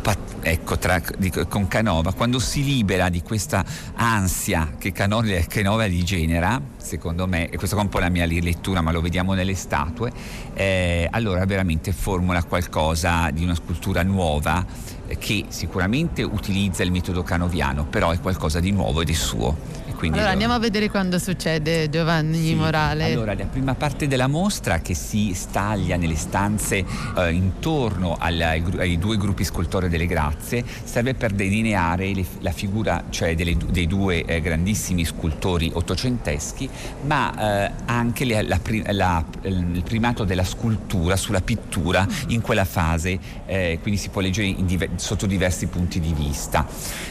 pat- 0.00 0.36
ecco, 0.42 0.78
tra, 0.78 1.00
di, 1.18 1.30
con 1.48 1.68
Canova, 1.68 2.12
quando 2.12 2.38
si 2.38 2.64
libera 2.64 3.08
di 3.08 3.22
questa 3.22 3.64
ansia 3.94 4.74
che 4.78 4.92
Canova, 4.92 5.26
Canova 5.48 5.86
gli 5.86 6.02
genera, 6.02 6.60
secondo 6.76 7.26
me, 7.26 7.48
e 7.48 7.56
questa 7.56 7.76
è 7.76 7.80
un 7.80 7.88
po' 7.88 7.98
la 7.98 8.08
mia 8.08 8.26
lettura, 8.26 8.80
ma 8.80 8.92
lo 8.92 9.00
vediamo 9.00 9.34
nelle 9.34 9.54
statue, 9.54 10.12
eh, 10.54 11.08
allora 11.10 11.44
veramente 11.44 11.92
formula 11.92 12.42
qualcosa 12.44 13.30
di 13.30 13.42
una 13.42 13.54
scultura 13.54 14.02
nuova 14.02 14.64
eh, 15.06 15.18
che 15.18 15.46
sicuramente 15.48 16.22
utilizza 16.22 16.82
il 16.82 16.92
metodo 16.92 17.22
canoviano, 17.22 17.84
però 17.84 18.10
è 18.10 18.20
qualcosa 18.20 18.60
di 18.60 18.70
nuovo 18.70 19.00
ed 19.00 19.10
è 19.10 19.14
suo. 19.14 19.84
Allora 20.00 20.22
lo... 20.22 20.28
andiamo 20.28 20.54
a 20.54 20.58
vedere 20.58 20.90
quando 20.90 21.18
succede 21.18 21.88
Giovanni 21.88 22.48
sì. 22.48 22.54
Morale. 22.54 23.12
Allora, 23.12 23.34
la 23.34 23.44
prima 23.44 23.74
parte 23.74 24.06
della 24.06 24.26
mostra 24.26 24.80
che 24.80 24.94
si 24.94 25.32
staglia 25.34 25.96
nelle 25.96 26.16
stanze 26.16 26.84
eh, 27.16 27.32
intorno 27.32 28.16
alla, 28.18 28.50
ai 28.50 28.98
due 28.98 29.16
gruppi 29.16 29.44
scultori 29.44 29.88
delle 29.88 30.06
grazie 30.06 30.64
serve 30.84 31.14
per 31.14 31.32
delineare 31.32 32.12
le, 32.12 32.24
la 32.40 32.52
figura 32.52 33.04
cioè 33.10 33.34
delle, 33.34 33.56
dei 33.56 33.86
due 33.86 34.24
eh, 34.24 34.40
grandissimi 34.40 35.04
scultori 35.04 35.70
ottocenteschi, 35.72 36.68
ma 37.02 37.66
eh, 37.66 37.72
anche 37.86 38.24
le, 38.24 38.42
la, 38.42 38.60
la, 38.90 39.24
il 39.42 39.82
primato 39.84 40.24
della 40.24 40.44
scultura 40.44 41.16
sulla 41.16 41.40
pittura 41.40 42.06
in 42.28 42.40
quella 42.40 42.64
fase, 42.64 43.18
eh, 43.46 43.78
quindi 43.80 44.00
si 44.00 44.08
può 44.08 44.20
leggere 44.20 44.54
diver- 44.64 45.00
sotto 45.00 45.26
diversi 45.26 45.66
punti 45.66 46.00
di 46.00 46.12
vista. 46.12 46.66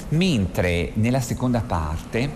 Mentre 0.10 0.92
nella 0.96 1.22
seconda 1.22 1.62
parte, 1.62 2.30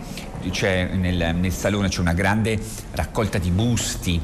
nel, 0.94 1.36
nel 1.36 1.52
salone 1.52 1.90
c'è 1.90 2.00
una 2.00 2.14
grande 2.14 2.60
raccolta 2.92 3.38
di 3.38 3.50
busti, 3.52 4.22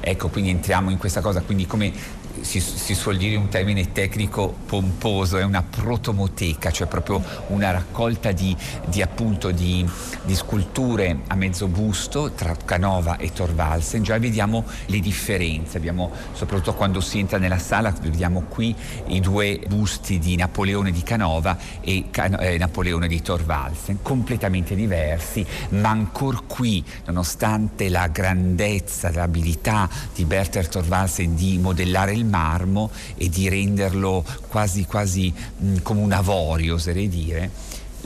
ecco 0.00 0.28
quindi 0.28 0.50
entriamo 0.50 0.90
in 0.90 0.98
questa 0.98 1.20
cosa, 1.20 1.40
quindi 1.42 1.66
come 1.66 1.92
si, 2.40 2.60
si, 2.60 2.94
suol 2.94 3.16
dire 3.16 3.36
un 3.36 3.48
termine 3.48 3.92
tecnico 3.92 4.54
pomposo, 4.66 5.38
è 5.38 5.44
una 5.44 5.62
protomoteca, 5.62 6.70
cioè 6.70 6.86
proprio 6.86 7.22
una 7.48 7.70
raccolta 7.70 8.32
di, 8.32 8.56
di, 8.86 9.02
appunto, 9.02 9.50
di, 9.50 9.88
di 10.24 10.34
sculture 10.34 11.20
a 11.26 11.34
mezzo 11.34 11.66
busto 11.68 12.32
tra 12.32 12.54
Canova 12.64 13.16
e 13.16 13.32
Torvalsen. 13.32 14.02
Già 14.02 14.18
vediamo 14.18 14.64
le 14.86 15.00
differenze, 15.00 15.78
abbiamo, 15.78 16.12
soprattutto 16.32 16.74
quando 16.74 17.00
si 17.00 17.18
entra 17.18 17.38
nella 17.38 17.58
sala, 17.58 17.90
vediamo 18.00 18.44
qui 18.48 18.74
i 19.06 19.20
due 19.20 19.60
busti 19.66 20.18
di 20.18 20.36
Napoleone 20.36 20.90
di 20.90 21.02
Canova 21.02 21.56
e 21.80 22.06
Can- 22.10 22.36
eh, 22.40 22.58
Napoleone 22.58 23.08
di 23.08 23.22
Torvalsen, 23.22 24.00
completamente 24.02 24.74
diversi, 24.74 25.44
ma 25.70 25.88
ancora 25.88 26.40
qui, 26.46 26.84
nonostante 27.06 27.88
la 27.88 28.08
grandezza, 28.08 29.10
l'abilità 29.10 29.88
di 30.14 30.24
Berter 30.24 30.68
Torvalsen 30.68 31.34
di 31.34 31.58
modellare 31.58 32.12
il 32.12 32.24
marmo 32.28 32.90
e 33.16 33.28
di 33.28 33.48
renderlo 33.48 34.24
quasi, 34.48 34.84
quasi 34.84 35.32
mh, 35.32 35.78
come 35.82 36.00
un 36.00 36.12
avorio, 36.12 36.74
oserei 36.74 37.08
dire, 37.08 37.50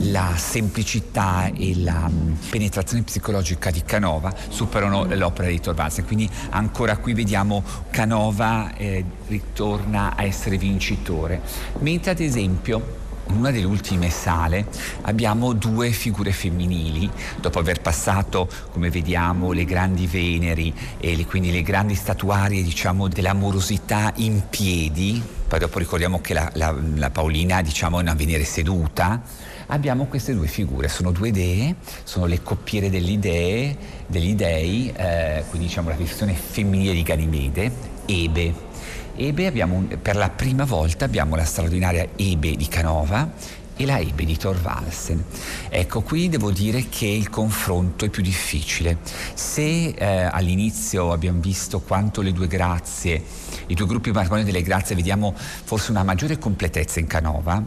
la 0.03 0.33
semplicità 0.35 1.51
e 1.53 1.75
la 1.77 2.09
penetrazione 2.49 3.03
psicologica 3.03 3.69
di 3.69 3.83
Canova 3.83 4.33
superano 4.49 5.05
l'opera 5.13 5.47
di 5.47 5.59
Torvalds. 5.59 6.03
Quindi 6.05 6.29
ancora 6.49 6.97
qui 6.97 7.13
vediamo 7.13 7.63
Canova 7.91 8.73
eh, 8.75 9.03
ritorna 9.27 10.15
a 10.15 10.23
essere 10.23 10.57
vincitore. 10.57 11.41
Mentre 11.79 12.11
ad 12.11 12.19
esempio 12.19 13.00
in 13.31 13.37
una 13.37 13.51
delle 13.51 13.65
ultime 13.65 14.09
sale 14.09 14.65
abbiamo 15.03 15.53
due 15.53 15.91
figure 15.91 16.31
femminili, 16.31 17.09
dopo 17.39 17.59
aver 17.59 17.81
passato, 17.81 18.47
come 18.71 18.89
vediamo, 18.89 19.51
le 19.53 19.65
grandi 19.65 20.05
Veneri 20.05 20.73
e 20.99 21.15
le, 21.15 21.25
quindi 21.25 21.51
le 21.51 21.61
grandi 21.61 21.95
statuarie 21.95 22.61
diciamo, 22.61 23.07
dell'amorosità 23.07 24.11
in 24.17 24.43
piedi, 24.49 25.21
poi 25.47 25.59
dopo 25.59 25.79
ricordiamo 25.79 26.19
che 26.21 26.33
la, 26.33 26.49
la, 26.55 26.75
la 26.95 27.09
Paolina 27.09 27.61
diciamo, 27.61 27.99
è 27.99 28.01
una 28.01 28.13
Venere 28.13 28.43
seduta, 28.43 29.21
abbiamo 29.67 30.05
queste 30.05 30.33
due 30.35 30.47
figure, 30.47 30.89
sono 30.89 31.11
due 31.11 31.31
dee, 31.31 31.75
sono 32.03 32.25
le 32.25 32.43
coppiere 32.43 32.89
degli 32.89 33.17
dei, 33.17 34.91
eh, 34.95 35.43
quindi 35.49 35.67
diciamo 35.67 35.89
la 35.89 35.95
versione 35.95 36.33
femminile 36.33 36.93
di 36.93 37.03
Ganimede, 37.03 37.71
Ebe 38.05 38.69
Ebe 39.15 39.45
abbiamo, 39.45 39.85
per 40.01 40.15
la 40.15 40.29
prima 40.29 40.65
volta 40.65 41.05
abbiamo 41.05 41.35
la 41.35 41.45
straordinaria 41.45 42.07
Ebe 42.15 42.55
di 42.55 42.67
Canova 42.67 43.31
e 43.75 43.85
la 43.85 43.99
Ebe 43.99 44.25
di 44.25 44.37
Thorvaldsen. 44.37 45.23
Ecco, 45.69 46.01
qui 46.01 46.29
devo 46.29 46.51
dire 46.51 46.87
che 46.89 47.07
il 47.07 47.29
confronto 47.29 48.05
è 48.05 48.09
più 48.09 48.21
difficile. 48.21 48.97
Se 49.33 49.87
eh, 49.87 50.05
all'inizio 50.23 51.11
abbiamo 51.11 51.39
visto 51.39 51.79
quanto 51.81 52.21
le 52.21 52.31
due 52.31 52.47
grazie, 52.47 53.23
i 53.67 53.73
due 53.73 53.87
gruppi 53.87 54.11
matrimoniali 54.11 54.51
delle 54.51 54.63
grazie, 54.63 54.95
vediamo 54.95 55.33
forse 55.35 55.91
una 55.91 56.03
maggiore 56.03 56.37
completezza 56.37 56.99
in 56.99 57.07
Canova, 57.07 57.63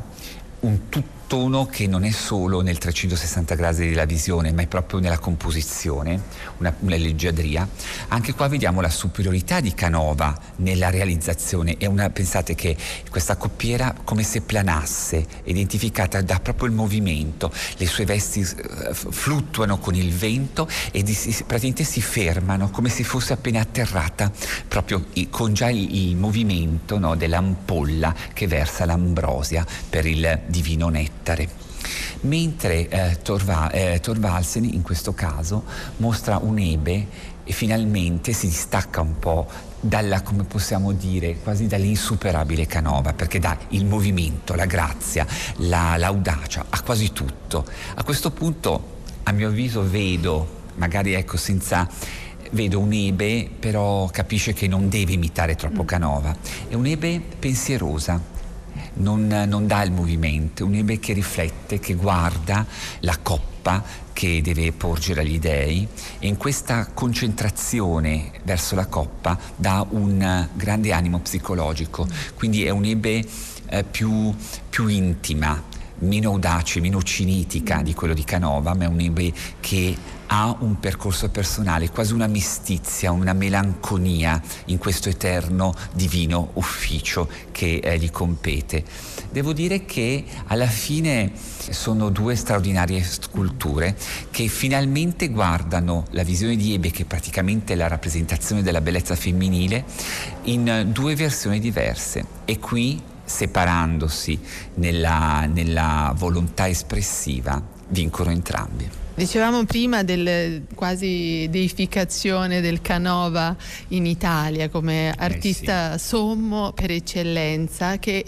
un 0.60 0.88
tutto 0.88 1.23
tono 1.34 1.66
che 1.66 1.88
non 1.88 2.04
è 2.04 2.12
solo 2.12 2.60
nel 2.60 2.78
360 2.78 3.56
gradi 3.56 3.88
della 3.88 4.04
visione, 4.04 4.52
ma 4.52 4.62
è 4.62 4.68
proprio 4.68 5.00
nella 5.00 5.18
composizione, 5.18 6.22
una, 6.58 6.72
una 6.78 6.94
leggiadria. 6.94 7.68
Anche 8.08 8.34
qua 8.34 8.46
vediamo 8.46 8.80
la 8.80 8.88
superiorità 8.88 9.58
di 9.58 9.74
Canova 9.74 10.32
nella 10.58 10.90
realizzazione. 10.90 11.76
Una, 11.88 12.08
pensate 12.10 12.54
che 12.54 12.76
questa 13.10 13.34
coppiera 13.34 13.96
come 14.04 14.22
se 14.22 14.42
planasse, 14.42 15.26
identificata 15.42 16.22
da 16.22 16.38
proprio 16.38 16.68
il 16.68 16.74
movimento, 16.74 17.50
le 17.78 17.86
sue 17.86 18.04
vesti 18.04 18.42
eh, 18.42 18.94
fluttuano 18.94 19.78
con 19.78 19.96
il 19.96 20.12
vento 20.12 20.68
e 20.92 21.02
di, 21.02 21.14
praticamente 21.44 21.82
si 21.82 22.00
fermano 22.00 22.70
come 22.70 22.90
se 22.90 23.02
fosse 23.02 23.32
appena 23.32 23.60
atterrata, 23.60 24.30
proprio 24.68 25.06
con 25.30 25.52
già 25.52 25.68
il, 25.68 26.10
il 26.10 26.16
movimento 26.16 26.96
no, 26.96 27.16
dell'ampolla 27.16 28.14
che 28.32 28.46
versa 28.46 28.84
l'ambrosia 28.84 29.66
per 29.90 30.06
il 30.06 30.42
divino 30.46 30.88
netto 30.90 31.23
nettare. 31.24 31.48
Mentre 32.20 32.88
eh, 32.88 33.18
Torva, 33.22 33.70
eh, 33.70 34.00
Torvalsen 34.00 34.64
in 34.64 34.82
questo 34.82 35.14
caso 35.14 35.64
mostra 35.98 36.38
un'ebe 36.38 37.32
e 37.44 37.52
finalmente 37.52 38.32
si 38.32 38.48
distacca 38.48 39.00
un 39.00 39.18
po' 39.18 39.46
dalla, 39.80 40.22
come 40.22 40.44
possiamo 40.44 40.92
dire, 40.92 41.36
quasi 41.42 41.66
dall'insuperabile 41.66 42.66
Canova, 42.66 43.12
perché 43.12 43.38
dà 43.38 43.58
il 43.68 43.84
movimento, 43.84 44.54
la 44.54 44.64
grazia, 44.64 45.26
la, 45.56 45.96
l'audacia, 45.98 46.64
ha 46.70 46.80
quasi 46.82 47.12
tutto. 47.12 47.66
A 47.94 48.02
questo 48.02 48.30
punto, 48.30 48.92
a 49.24 49.32
mio 49.32 49.48
avviso, 49.48 49.86
vedo, 49.86 50.62
magari 50.76 51.12
ecco 51.12 51.36
senza 51.36 51.86
vedo 52.52 52.78
un'Ebe, 52.78 53.50
però 53.58 54.06
capisce 54.06 54.54
che 54.54 54.66
non 54.66 54.88
deve 54.88 55.12
imitare 55.12 55.54
troppo 55.54 55.82
mm. 55.82 55.86
Canova. 55.86 56.34
È 56.66 56.72
un'Ebe 56.72 57.20
pensierosa, 57.38 58.18
non, 58.94 59.26
non 59.26 59.66
dà 59.66 59.82
il 59.82 59.92
movimento, 59.92 60.64
un 60.64 60.74
Ebe 60.74 60.98
che 60.98 61.12
riflette, 61.12 61.78
che 61.78 61.94
guarda 61.94 62.66
la 63.00 63.18
coppa 63.22 63.82
che 64.12 64.40
deve 64.42 64.72
porgere 64.72 65.22
agli 65.22 65.38
dèi 65.38 65.86
e 66.18 66.28
in 66.28 66.36
questa 66.36 66.88
concentrazione 66.92 68.30
verso 68.44 68.74
la 68.74 68.86
coppa 68.86 69.38
dà 69.56 69.84
un 69.90 70.48
grande 70.54 70.92
animo 70.92 71.18
psicologico, 71.18 72.06
quindi 72.34 72.64
è 72.64 72.70
un'ebe 72.70 73.24
eh, 73.66 73.84
più, 73.84 74.34
più 74.68 74.86
intima, 74.86 75.62
meno 75.98 76.30
audace, 76.30 76.80
meno 76.80 77.02
cinitica 77.02 77.82
di 77.82 77.94
quello 77.94 78.14
di 78.14 78.24
Canova, 78.24 78.74
ma 78.74 78.84
è 78.84 78.88
un'ebe 78.88 79.32
che 79.60 79.96
ha 80.26 80.56
un 80.58 80.80
percorso 80.80 81.28
personale, 81.28 81.90
quasi 81.90 82.12
una 82.12 82.26
mistizia, 82.26 83.12
una 83.12 83.32
melanconia 83.32 84.40
in 84.66 84.78
questo 84.78 85.08
eterno 85.08 85.74
divino 85.92 86.50
ufficio 86.54 87.28
che 87.52 87.76
eh, 87.76 87.98
gli 87.98 88.10
compete. 88.10 88.82
Devo 89.30 89.52
dire 89.52 89.84
che 89.84 90.24
alla 90.46 90.66
fine 90.66 91.32
sono 91.34 92.08
due 92.08 92.36
straordinarie 92.36 93.02
sculture 93.02 93.96
che 94.30 94.48
finalmente 94.48 95.28
guardano 95.28 96.04
la 96.10 96.22
visione 96.22 96.56
di 96.56 96.74
Ebe, 96.74 96.90
che 96.90 97.02
è 97.02 97.06
praticamente 97.06 97.74
la 97.74 97.88
rappresentazione 97.88 98.62
della 98.62 98.80
bellezza 98.80 99.16
femminile, 99.16 99.84
in 100.44 100.88
due 100.92 101.14
versioni 101.16 101.60
diverse. 101.60 102.24
E 102.44 102.58
qui 102.58 103.00
separandosi 103.24 104.38
nella, 104.74 105.46
nella 105.46 106.12
volontà 106.16 106.68
espressiva, 106.68 107.62
vincono 107.88 108.30
entrambi. 108.30 109.02
Dicevamo 109.16 109.64
prima 109.64 110.02
del 110.02 110.64
quasi 110.74 111.46
deificazione 111.48 112.60
del 112.60 112.80
Canova 112.80 113.54
in 113.88 114.06
Italia 114.06 114.68
come 114.68 115.14
artista 115.16 115.94
eh 115.94 115.98
sì. 115.98 116.06
sommo 116.08 116.72
per 116.72 116.90
eccellenza 116.90 117.98
che 117.98 118.24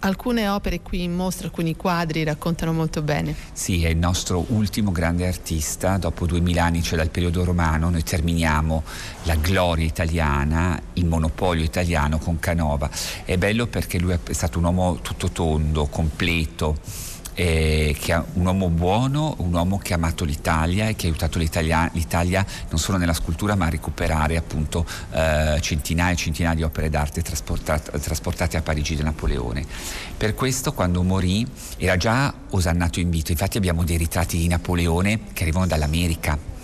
Alcune 0.00 0.48
opere 0.48 0.80
qui 0.80 1.02
in 1.02 1.12
mostra, 1.12 1.48
alcuni 1.48 1.74
quadri 1.74 2.22
raccontano 2.22 2.72
molto 2.72 3.02
bene. 3.02 3.34
Sì, 3.52 3.84
è 3.84 3.88
il 3.88 3.96
nostro 3.96 4.44
ultimo 4.50 4.92
grande 4.92 5.26
artista, 5.26 5.96
dopo 5.96 6.24
duemila 6.24 6.64
anni, 6.64 6.82
cioè 6.82 6.98
dal 6.98 7.10
periodo 7.10 7.42
romano, 7.42 7.90
noi 7.90 8.04
terminiamo 8.04 8.84
la 9.24 9.34
gloria 9.34 9.84
italiana, 9.84 10.80
il 10.94 11.06
monopolio 11.06 11.64
italiano 11.64 12.18
con 12.18 12.38
Canova. 12.38 12.88
È 13.24 13.36
bello 13.36 13.66
perché 13.66 13.98
lui 13.98 14.12
è 14.12 14.32
stato 14.32 14.58
un 14.58 14.64
uomo 14.66 15.00
tutto 15.02 15.30
tondo, 15.30 15.86
completo 15.86 16.76
eh, 17.38 17.94
che 17.96 18.12
è 18.12 18.20
un 18.32 18.46
uomo 18.46 18.68
buono, 18.68 19.36
un 19.38 19.54
uomo 19.54 19.78
che 19.78 19.92
ha 19.92 19.96
amato 19.96 20.24
l'Italia 20.24 20.88
e 20.88 20.96
che 20.96 21.06
ha 21.06 21.08
aiutato 21.08 21.38
l'Italia, 21.38 21.88
l'Italia 21.92 22.44
non 22.68 22.80
solo 22.80 22.98
nella 22.98 23.12
scultura 23.12 23.54
ma 23.54 23.66
a 23.66 23.68
recuperare 23.68 24.36
appunto 24.36 24.84
eh, 25.12 25.56
centinaia 25.60 26.14
e 26.14 26.16
centinaia 26.16 26.56
di 26.56 26.64
opere 26.64 26.90
d'arte 26.90 27.22
trasportate, 27.22 28.56
a 28.56 28.62
Parigi 28.62 28.96
da 28.96 29.04
Napoleone. 29.04 29.64
Per 30.16 30.34
questo 30.34 30.72
quando 30.72 31.04
morì 31.04 31.46
era 31.76 31.96
già 31.96 32.34
osannato 32.50 32.98
in 32.98 33.08
vita, 33.08 33.30
infatti 33.30 33.56
abbiamo 33.56 33.84
dei 33.84 33.98
ritratti 33.98 34.36
di 34.36 34.48
Napoleone 34.48 35.20
che 35.32 35.44
arrivano 35.44 35.68
dall'America 35.68 36.56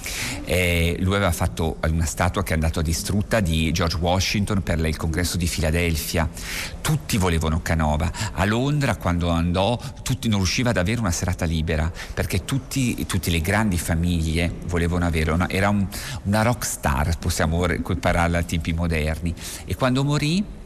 Eh, 0.44 0.96
lui 1.00 1.14
aveva 1.16 1.32
fatto 1.32 1.78
una 1.88 2.04
statua 2.04 2.42
che 2.42 2.50
è 2.50 2.54
andata 2.54 2.82
distrutta 2.82 3.40
di 3.40 3.72
George 3.72 3.96
Washington 3.96 4.62
per 4.62 4.78
il 4.84 4.96
congresso 4.96 5.36
di 5.36 5.46
Filadelfia. 5.46 6.28
Tutti 6.80 7.16
volevano 7.16 7.60
Canova. 7.62 8.10
A 8.32 8.44
Londra, 8.44 8.96
quando 8.96 9.30
andò, 9.30 9.78
tutti, 10.02 10.28
non 10.28 10.38
riusciva 10.38 10.70
ad 10.70 10.76
avere 10.76 11.00
una 11.00 11.10
serata 11.10 11.44
libera 11.44 11.90
perché 12.12 12.44
tutti, 12.44 13.06
tutte 13.06 13.30
le 13.30 13.40
grandi 13.40 13.78
famiglie 13.78 14.52
volevano 14.66 15.06
avere. 15.06 15.30
Una, 15.32 15.48
era 15.48 15.68
un, 15.68 15.86
una 16.24 16.42
rock 16.42 16.64
star, 16.64 17.18
possiamo 17.18 17.66
equipararla 17.66 18.38
a 18.38 18.42
tempi 18.42 18.72
moderni. 18.72 19.34
E 19.64 19.74
quando 19.74 20.04
morì 20.04 20.62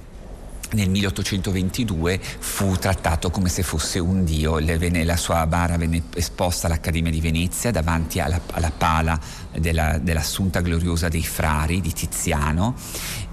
nel 0.73 0.91
1822 0.91 2.21
fu 2.39 2.77
trattato 2.77 3.31
come 3.31 3.49
se 3.49 3.63
fosse 3.63 3.99
un 3.99 4.25
dio, 4.25 4.59
la 4.59 5.17
sua 5.17 5.47
bara 5.47 5.77
venne 5.77 6.03
esposta 6.15 6.67
all'Accademia 6.67 7.11
di 7.11 7.21
Venezia 7.21 7.71
davanti 7.71 8.21
alla, 8.21 8.41
alla 8.53 8.73
pala 8.77 9.19
della, 9.57 9.99
dell'Assunta 9.99 10.61
Gloriosa 10.61 11.09
dei 11.09 11.25
Frari 11.25 11.81
di 11.81 11.93
Tiziano 11.93 12.75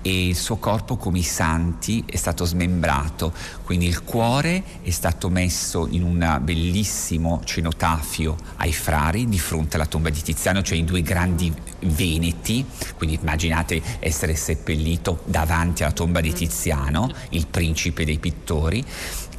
e 0.07 0.27
il 0.27 0.35
suo 0.35 0.57
corpo 0.57 0.97
come 0.97 1.17
i 1.17 1.23
santi 1.23 2.03
è 2.05 2.15
stato 2.15 2.45
smembrato, 2.45 3.33
quindi 3.63 3.87
il 3.87 4.03
cuore 4.03 4.63
è 4.83 4.91
stato 4.91 5.29
messo 5.29 5.87
in 5.89 6.03
un 6.03 6.39
bellissimo 6.43 7.41
cenotafio 7.43 8.35
ai 8.57 8.71
frari 8.71 9.27
di 9.27 9.39
fronte 9.39 9.77
alla 9.77 9.87
tomba 9.87 10.11
di 10.11 10.21
Tiziano, 10.21 10.61
cioè 10.61 10.77
i 10.77 10.83
due 10.83 11.01
grandi 11.01 11.51
veneti, 11.79 12.63
quindi 12.97 13.17
immaginate 13.19 13.81
essere 13.97 14.35
seppellito 14.35 15.23
davanti 15.25 15.81
alla 15.81 15.91
tomba 15.91 16.21
di 16.21 16.33
Tiziano, 16.33 17.09
il 17.29 17.47
principe 17.47 18.05
dei 18.05 18.19
pittori 18.19 18.85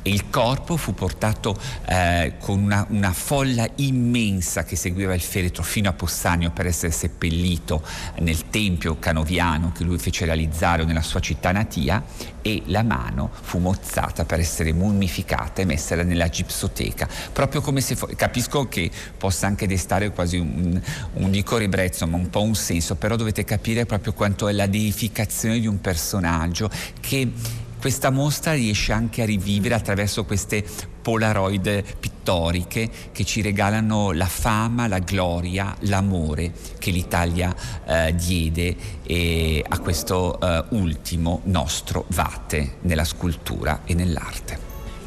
il 0.08 0.28
corpo 0.30 0.76
fu 0.76 0.94
portato 0.94 1.56
eh, 1.86 2.34
con 2.38 2.62
una, 2.62 2.86
una, 2.90 3.12
folla 3.12 3.66
immensa 3.76 4.64
che 4.64 4.76
seguiva 4.76 5.14
il 5.14 5.20
feretro 5.20 5.62
fino 5.62 5.88
a 5.88 5.92
Possanio 5.92 6.50
per 6.50 6.66
essere 6.66 6.92
seppellito 6.92 7.82
nel 8.20 8.48
tempio 8.48 8.98
canoviano 8.98 9.72
che 9.72 9.84
lui 9.84 9.98
fece 9.98 10.24
realizzare 10.24 10.84
nella 10.84 11.02
sua 11.02 11.20
città 11.20 11.52
natia 11.52 12.02
e 12.42 12.62
la 12.66 12.82
mano 12.82 13.30
fu 13.40 13.58
mozzata 13.58 14.24
per 14.24 14.38
essere 14.38 14.72
mummificata 14.72 15.62
e 15.62 15.64
messa 15.64 15.96
nella 15.96 16.28
gipsoteca, 16.28 17.08
proprio 17.32 17.60
come 17.60 17.80
se 17.80 17.96
fo- 17.96 18.08
capisco 18.14 18.68
che 18.68 18.90
possa 19.16 19.46
anche 19.46 19.66
destare 19.66 20.10
quasi 20.10 20.36
un, 20.36 20.80
un 21.14 21.30
dico 21.30 21.56
ribrezzo, 21.56 22.06
ma 22.06 22.16
un 22.16 22.30
po' 22.30 22.42
un 22.42 22.54
senso, 22.54 22.94
però 22.94 23.16
dovete 23.16 23.44
capire 23.44 23.86
proprio 23.86 24.12
quanto 24.12 24.46
è 24.46 24.52
la 24.52 24.66
deificazione 24.66 25.58
di 25.58 25.66
un 25.66 25.80
personaggio 25.80 26.70
che 27.00 27.32
questa 27.78 28.10
mostra 28.10 28.52
riesce 28.52 28.92
anche 28.92 29.22
a 29.22 29.24
rivivere 29.24 29.74
attraverso 29.74 30.24
queste 30.24 30.64
polaroid 31.02 31.84
pittoriche 32.00 32.90
che 33.12 33.24
ci 33.24 33.40
regalano 33.40 34.10
la 34.10 34.26
fama, 34.26 34.88
la 34.88 34.98
gloria, 34.98 35.74
l'amore 35.80 36.52
che 36.78 36.90
l'Italia 36.90 37.54
eh, 37.86 38.14
diede 38.14 38.74
eh, 39.04 39.64
a 39.66 39.78
questo 39.78 40.40
eh, 40.40 40.64
ultimo 40.70 41.42
nostro 41.44 42.06
vate 42.08 42.78
nella 42.82 43.04
scultura 43.04 43.82
e 43.84 43.94
nell'arte. 43.94 44.58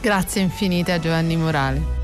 Grazie 0.02 0.42
infinite 0.42 0.94
a 0.94 1.00
Giovanni 1.00 1.36
Morale. 1.36 1.99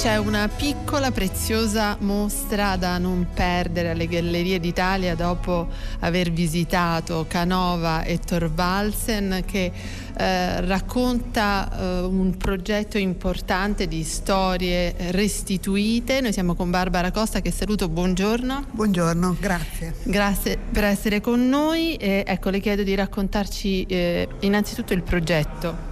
C'è 0.00 0.16
una 0.16 0.48
piccola 0.48 1.10
preziosa 1.10 1.94
mostra 2.00 2.76
da 2.76 2.96
non 2.96 3.26
perdere 3.34 3.90
alle 3.90 4.06
Gallerie 4.06 4.58
d'Italia 4.58 5.14
dopo 5.14 5.68
aver 5.98 6.32
visitato 6.32 7.26
Canova 7.28 8.02
e 8.04 8.18
Thorvaldsen 8.18 9.42
che 9.44 9.70
eh, 10.16 10.60
racconta 10.62 11.68
eh, 11.70 12.00
un 12.00 12.34
progetto 12.38 12.96
importante 12.96 13.86
di 13.88 14.02
storie 14.02 14.94
restituite. 15.10 16.22
Noi 16.22 16.32
siamo 16.32 16.54
con 16.54 16.70
Barbara 16.70 17.10
Costa 17.10 17.42
che 17.42 17.50
saluto, 17.50 17.90
buongiorno. 17.90 18.68
Buongiorno, 18.70 19.36
grazie. 19.38 19.96
Grazie 20.04 20.56
per 20.72 20.84
essere 20.84 21.20
con 21.20 21.46
noi. 21.46 21.96
E, 21.96 22.24
ecco, 22.26 22.48
le 22.48 22.60
chiedo 22.60 22.84
di 22.84 22.94
raccontarci 22.94 23.84
eh, 23.84 24.26
innanzitutto 24.40 24.94
il 24.94 25.02
progetto. 25.02 25.89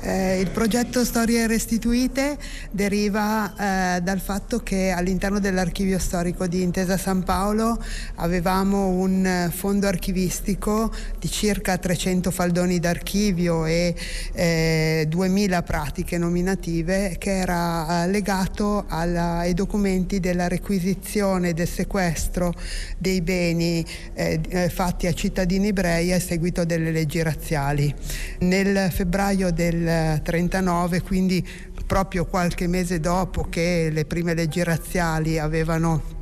Eh, 0.00 0.38
il 0.38 0.50
progetto 0.50 1.04
Storie 1.04 1.48
Restituite 1.48 2.38
deriva 2.70 3.96
eh, 3.96 4.00
dal 4.00 4.20
fatto 4.20 4.60
che 4.60 4.90
all'interno 4.90 5.40
dell'archivio 5.40 5.98
storico 5.98 6.46
di 6.46 6.62
Intesa 6.62 6.96
San 6.96 7.24
Paolo 7.24 7.82
avevamo 8.16 8.90
un 8.90 9.50
fondo 9.52 9.88
archivistico 9.88 10.92
di 11.18 11.28
circa 11.28 11.78
300 11.78 12.30
faldoni 12.30 12.78
d'archivio 12.78 13.66
e 13.66 13.92
eh, 14.34 15.06
2000 15.08 15.62
pratiche 15.62 16.16
nominative 16.16 17.16
che 17.18 17.38
era 17.38 18.04
eh, 18.04 18.08
legato 18.08 18.84
alla, 18.86 19.38
ai 19.38 19.54
documenti 19.54 20.20
della 20.20 20.46
requisizione 20.46 21.54
del 21.54 21.66
sequestro 21.66 22.54
dei 22.98 23.20
beni 23.20 23.84
eh, 24.14 24.40
eh, 24.48 24.68
fatti 24.68 25.08
a 25.08 25.12
cittadini 25.12 25.68
ebrei 25.68 26.12
a 26.12 26.20
seguito 26.20 26.64
delle 26.64 26.92
leggi 26.92 27.20
razziali. 27.20 27.92
Nel 28.40 28.92
febbraio 28.92 29.50
del 29.50 29.86
39, 30.22 31.02
quindi 31.02 31.46
proprio 31.86 32.26
qualche 32.26 32.66
mese 32.66 33.00
dopo 33.00 33.46
che 33.48 33.88
le 33.90 34.04
prime 34.04 34.34
leggi 34.34 34.62
razziali 34.62 35.38
avevano 35.38 36.17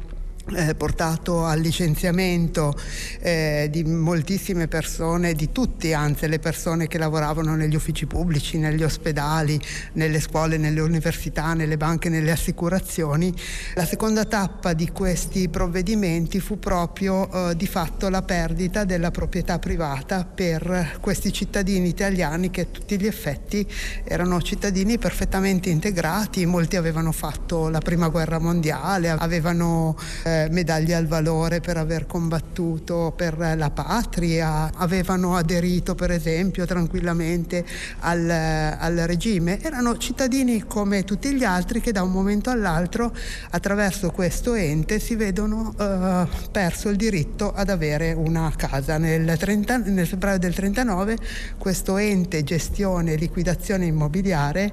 eh, 0.55 0.75
portato 0.75 1.45
al 1.45 1.61
licenziamento 1.61 2.75
eh, 3.21 3.69
di 3.71 3.83
moltissime 3.85 4.69
persone, 4.69 5.35
di 5.35 5.51
tutti 5.51 5.93
anzi 5.93 6.29
le 6.29 6.39
persone 6.39 6.87
che 6.87 6.99
lavoravano 6.99 7.57
negli 7.57 7.75
uffici 7.75 8.07
pubblici, 8.07 8.59
negli 8.59 8.83
ospedali, 8.83 9.61
nelle 9.95 10.21
scuole, 10.21 10.57
nelle 10.57 10.81
università, 10.81 11.55
nelle 11.55 11.77
banche, 11.77 12.09
nelle 12.09 12.31
assicurazioni. 12.31 13.35
La 13.75 13.85
seconda 13.85 14.25
tappa 14.25 14.73
di 14.73 14.91
questi 14.91 15.49
provvedimenti 15.49 16.39
fu 16.41 16.59
proprio 16.59 17.51
eh, 17.51 17.57
di 17.57 17.67
fatto 17.67 18.09
la 18.09 18.23
perdita 18.23 18.85
della 18.85 19.11
proprietà 19.11 19.59
privata 19.59 20.25
per 20.25 20.99
questi 21.01 21.33
cittadini 21.33 21.89
italiani 21.89 22.51
che 22.51 22.63
a 22.63 22.67
tutti 22.71 22.99
gli 23.01 23.07
effetti 23.07 23.67
erano 24.05 24.41
cittadini 24.41 24.99
perfettamente 24.99 25.71
integrati, 25.71 26.47
molti 26.47 26.77
avevano 26.77 27.13
fatto 27.13 27.69
la 27.69 27.81
prima 27.81 28.09
guerra 28.09 28.39
mondiale, 28.39 29.11
avevano 29.11 29.97
eh, 30.45 30.49
medaglie 30.51 30.95
al 30.95 31.07
valore 31.07 31.61
per 31.61 31.77
aver 31.77 32.07
combattuto 32.07 33.13
per 33.17 33.37
la 33.57 33.71
patria, 33.71 34.71
avevano 34.75 35.37
aderito 35.37 35.95
per 35.95 36.11
esempio 36.11 36.67
tranquillamente 36.67 37.65
al, 38.01 38.29
al 38.29 38.97
regime, 39.07 39.61
erano 39.61 39.97
cittadini 39.97 40.65
come 40.67 41.05
tutti 41.05 41.33
gli 41.35 41.45
altri 41.45 41.81
che 41.81 41.93
da 41.93 42.03
un 42.03 42.13
momento 42.13 42.51
all'altro 42.51 43.15
attraverso 43.51 44.11
questo 44.11 44.55
ente 44.55 44.99
si 44.99 45.15
vedono 45.15 45.75
eh, 45.79 46.27
perso 46.51 46.89
il 46.89 46.97
diritto 46.97 47.53
ad 47.53 47.71
avere 47.71 48.13
una 48.13 48.53
casa. 48.57 48.99
Nel, 48.99 49.37
30, 49.39 49.77
nel 49.79 50.07
febbraio 50.07 50.39
del 50.39 50.55
39 50.55 51.17
questo 51.59 51.97
ente 51.97 52.43
gestione 52.43 53.13
e 53.13 53.17
liquidazione 53.17 53.87
immobiliare 53.87 54.73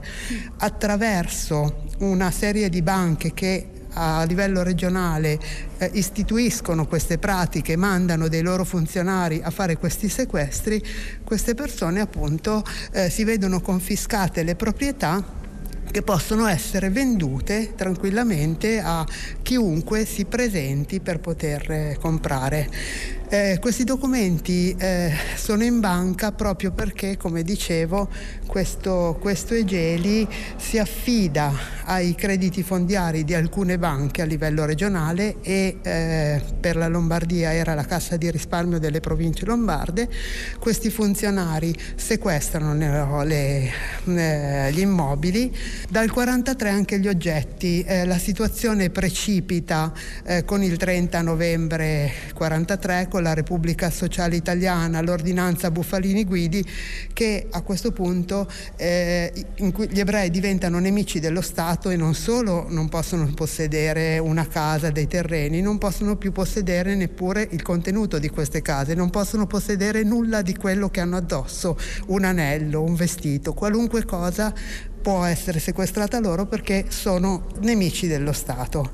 attraverso 0.58 1.84
una 2.00 2.32
serie 2.32 2.70
di 2.70 2.82
banche 2.82 3.34
che 3.34 3.68
a 3.94 4.24
livello 4.24 4.64
regionale 4.64 5.40
eh, 5.78 5.90
istituiscono 5.94 6.88
queste 6.88 7.18
pratiche, 7.18 7.76
mandano 7.76 8.28
dei 8.28 8.42
loro 8.42 8.64
funzionari 8.64 9.42
a 9.44 9.50
fare 9.50 9.78
questi 9.78 10.10
sequestri, 10.10 10.84
queste 11.24 11.56
persone 11.56 12.00
appunto 12.00 12.64
eh, 12.92 13.10
si 13.10 13.24
vedono 13.24 13.62
confiscate 13.62 14.44
le 14.44 14.56
proprietà 14.56 15.42
che 15.94 16.02
possono 16.02 16.48
essere 16.48 16.90
vendute 16.90 17.74
tranquillamente 17.76 18.80
a 18.80 19.06
chiunque 19.44 20.06
si 20.06 20.26
presenti 20.26 21.00
per 21.00 21.20
poter 21.20 21.72
eh, 21.72 21.98
comprare. 22.02 22.68
Eh, 23.30 23.58
questi 23.60 23.84
documenti 23.84 24.76
eh, 24.78 25.12
sono 25.36 25.64
in 25.64 25.80
banca 25.80 26.32
proprio 26.32 26.72
perché, 26.72 27.18
come 27.18 27.42
dicevo, 27.42 28.08
questo, 28.46 29.18
questo 29.20 29.56
Egeli 29.56 30.28
si 30.58 30.78
affida 30.78 31.52
ai 31.86 32.14
crediti 32.14 32.62
fondiari 32.62 33.24
di 33.24 33.34
alcune 33.34 33.80
banche 33.80 34.22
a 34.22 34.26
livello 34.26 34.66
regionale 34.66 35.38
e 35.42 35.80
eh, 35.82 36.42
per 36.60 36.76
la 36.76 36.88
Lombardia 36.88 37.54
era 37.54 37.74
la 37.74 37.86
Cassa 37.86 38.16
di 38.18 38.30
risparmio 38.30 38.78
delle 38.78 39.00
province 39.00 39.46
lombarde. 39.46 40.08
Questi 40.60 40.92
funzionari 40.92 41.76
sequestrano 41.96 43.24
le, 43.24 43.72
eh, 44.06 44.72
gli 44.72 44.80
immobili, 44.80 45.52
dal 45.90 46.12
43 46.12 46.70
anche 46.70 47.00
gli 47.00 47.08
oggetti. 47.08 47.82
Eh, 47.82 48.06
la 48.06 48.20
situazione 48.20 48.92
precipita 48.92 49.92
eh, 50.24 50.46
con 50.46 50.62
il 50.62 50.78
30 50.78 51.22
novembre 51.22 52.12
43 52.34 53.08
con 53.10 53.23
la 53.24 53.34
Repubblica 53.34 53.90
Sociale 53.90 54.36
Italiana, 54.36 55.02
l'ordinanza 55.02 55.72
Buffalini 55.72 56.26
Guidi, 56.26 56.64
che 57.12 57.48
a 57.50 57.62
questo 57.62 57.92
punto 57.92 58.48
eh, 58.76 59.34
in 59.56 59.72
cui 59.72 59.88
gli 59.90 60.00
ebrei 60.00 60.30
diventano 60.30 60.78
nemici 60.78 61.20
dello 61.20 61.42
Stato 61.42 61.90
e 61.90 61.96
non 61.96 62.14
solo 62.14 62.68
non 62.70 62.90
possono 62.90 63.26
possedere 63.34 64.20
una 64.20 64.48
casa, 64.48 64.92
dei 64.92 65.08
terreni, 65.08 65.62
non 65.62 65.80
possono 65.80 66.18
più 66.18 66.32
possedere 66.32 66.94
neppure 66.94 67.48
il 67.50 67.62
contenuto 67.64 68.20
di 68.20 68.30
queste 68.30 68.62
case, 68.62 68.94
non 68.94 69.10
possono 69.10 69.48
possedere 69.48 70.04
nulla 70.04 70.42
di 70.42 70.56
quello 70.56 70.90
che 70.90 71.00
hanno 71.00 71.18
addosso, 71.18 71.78
un 72.08 72.24
anello, 72.24 72.84
un 72.84 72.94
vestito, 72.94 73.54
qualunque 73.54 74.06
cosa 74.06 74.54
può 75.04 75.26
essere 75.26 75.60
sequestrata 75.60 76.20
loro 76.22 76.46
perché 76.46 76.86
sono 76.88 77.48
nemici 77.60 78.08
dello 78.08 78.32
Stato. 78.32 78.92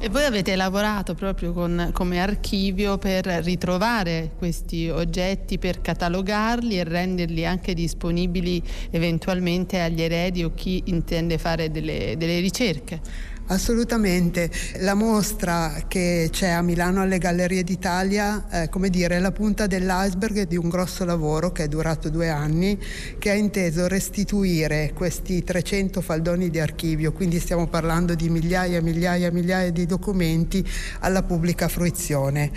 E 0.00 0.08
voi 0.08 0.24
avete 0.24 0.56
lavorato 0.56 1.14
proprio 1.14 1.52
con, 1.52 1.90
come 1.92 2.20
archivio 2.20 2.96
per 2.96 3.26
ritrovare 3.26 4.30
questi 4.38 4.88
oggetti, 4.88 5.58
per 5.58 5.82
catalogarli 5.82 6.78
e 6.78 6.84
renderli 6.84 7.44
anche 7.44 7.74
disponibili 7.74 8.62
eventualmente 8.90 9.78
agli 9.78 10.00
eredi 10.00 10.42
o 10.42 10.52
chi 10.54 10.84
intende 10.86 11.36
fare 11.36 11.70
delle, 11.70 12.14
delle 12.16 12.40
ricerche? 12.40 13.30
Assolutamente, 13.46 14.50
la 14.78 14.94
mostra 14.94 15.84
che 15.86 16.28
c'è 16.30 16.48
a 16.48 16.62
Milano 16.62 17.02
alle 17.02 17.18
Gallerie 17.18 17.64
d'Italia 17.64 18.48
è 18.48 18.68
come 18.70 18.88
dire 18.88 19.18
la 19.18 19.32
punta 19.32 19.66
dell'iceberg 19.66 20.46
di 20.46 20.56
un 20.56 20.68
grosso 20.68 21.04
lavoro 21.04 21.50
che 21.52 21.64
è 21.64 21.68
durato 21.68 22.08
due 22.08 22.30
anni, 22.30 22.78
che 23.18 23.30
ha 23.30 23.34
inteso 23.34 23.88
restituire 23.88 24.92
questi 24.94 25.44
300 25.44 26.00
faldoni 26.00 26.48
di 26.48 26.60
archivio, 26.60 27.12
quindi 27.12 27.40
stiamo 27.40 27.66
parlando 27.66 28.14
di 28.14 28.30
migliaia 28.30 28.78
e 28.78 28.82
migliaia 28.82 29.26
e 29.26 29.32
migliaia 29.32 29.70
di 29.70 29.84
documenti 29.86 30.66
alla 31.00 31.22
pubblica 31.22 31.68
fruizione. 31.68 32.50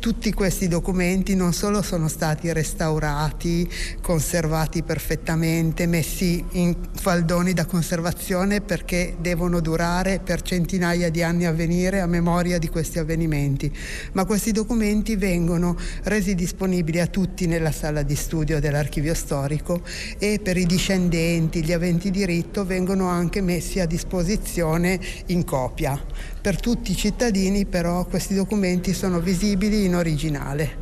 Tutti 0.00 0.32
questi 0.32 0.68
documenti 0.68 1.34
non 1.34 1.54
solo 1.54 1.80
sono 1.80 2.08
stati 2.08 2.52
restaurati, 2.52 3.70
conservati 4.02 4.82
perfettamente, 4.82 5.86
messi 5.86 6.44
in 6.52 6.76
faldoni 6.92 7.54
da 7.54 7.64
conservazione 7.64 8.60
perché 8.60 9.14
devono 9.18 9.60
durare 9.60 10.18
per 10.22 10.31
centinaia 10.40 11.10
di 11.10 11.22
anni 11.22 11.44
a 11.44 11.52
venire 11.52 12.00
a 12.00 12.06
memoria 12.06 12.58
di 12.58 12.68
questi 12.68 12.98
avvenimenti, 12.98 13.70
ma 14.12 14.24
questi 14.24 14.52
documenti 14.52 15.16
vengono 15.16 15.76
resi 16.04 16.34
disponibili 16.34 17.00
a 17.00 17.06
tutti 17.06 17.46
nella 17.46 17.72
sala 17.72 18.02
di 18.02 18.16
studio 18.16 18.60
dell'archivio 18.60 19.14
storico 19.14 19.82
e 20.18 20.40
per 20.42 20.56
i 20.56 20.64
discendenti, 20.64 21.62
gli 21.62 21.72
aventi 21.72 22.10
diritto 22.10 22.64
vengono 22.64 23.08
anche 23.08 23.40
messi 23.40 23.80
a 23.80 23.86
disposizione 23.86 24.98
in 25.26 25.44
copia. 25.44 26.00
Per 26.40 26.60
tutti 26.60 26.92
i 26.92 26.96
cittadini 26.96 27.66
però 27.66 28.04
questi 28.06 28.34
documenti 28.34 28.94
sono 28.94 29.20
visibili 29.20 29.84
in 29.84 29.94
originale. 29.94 30.81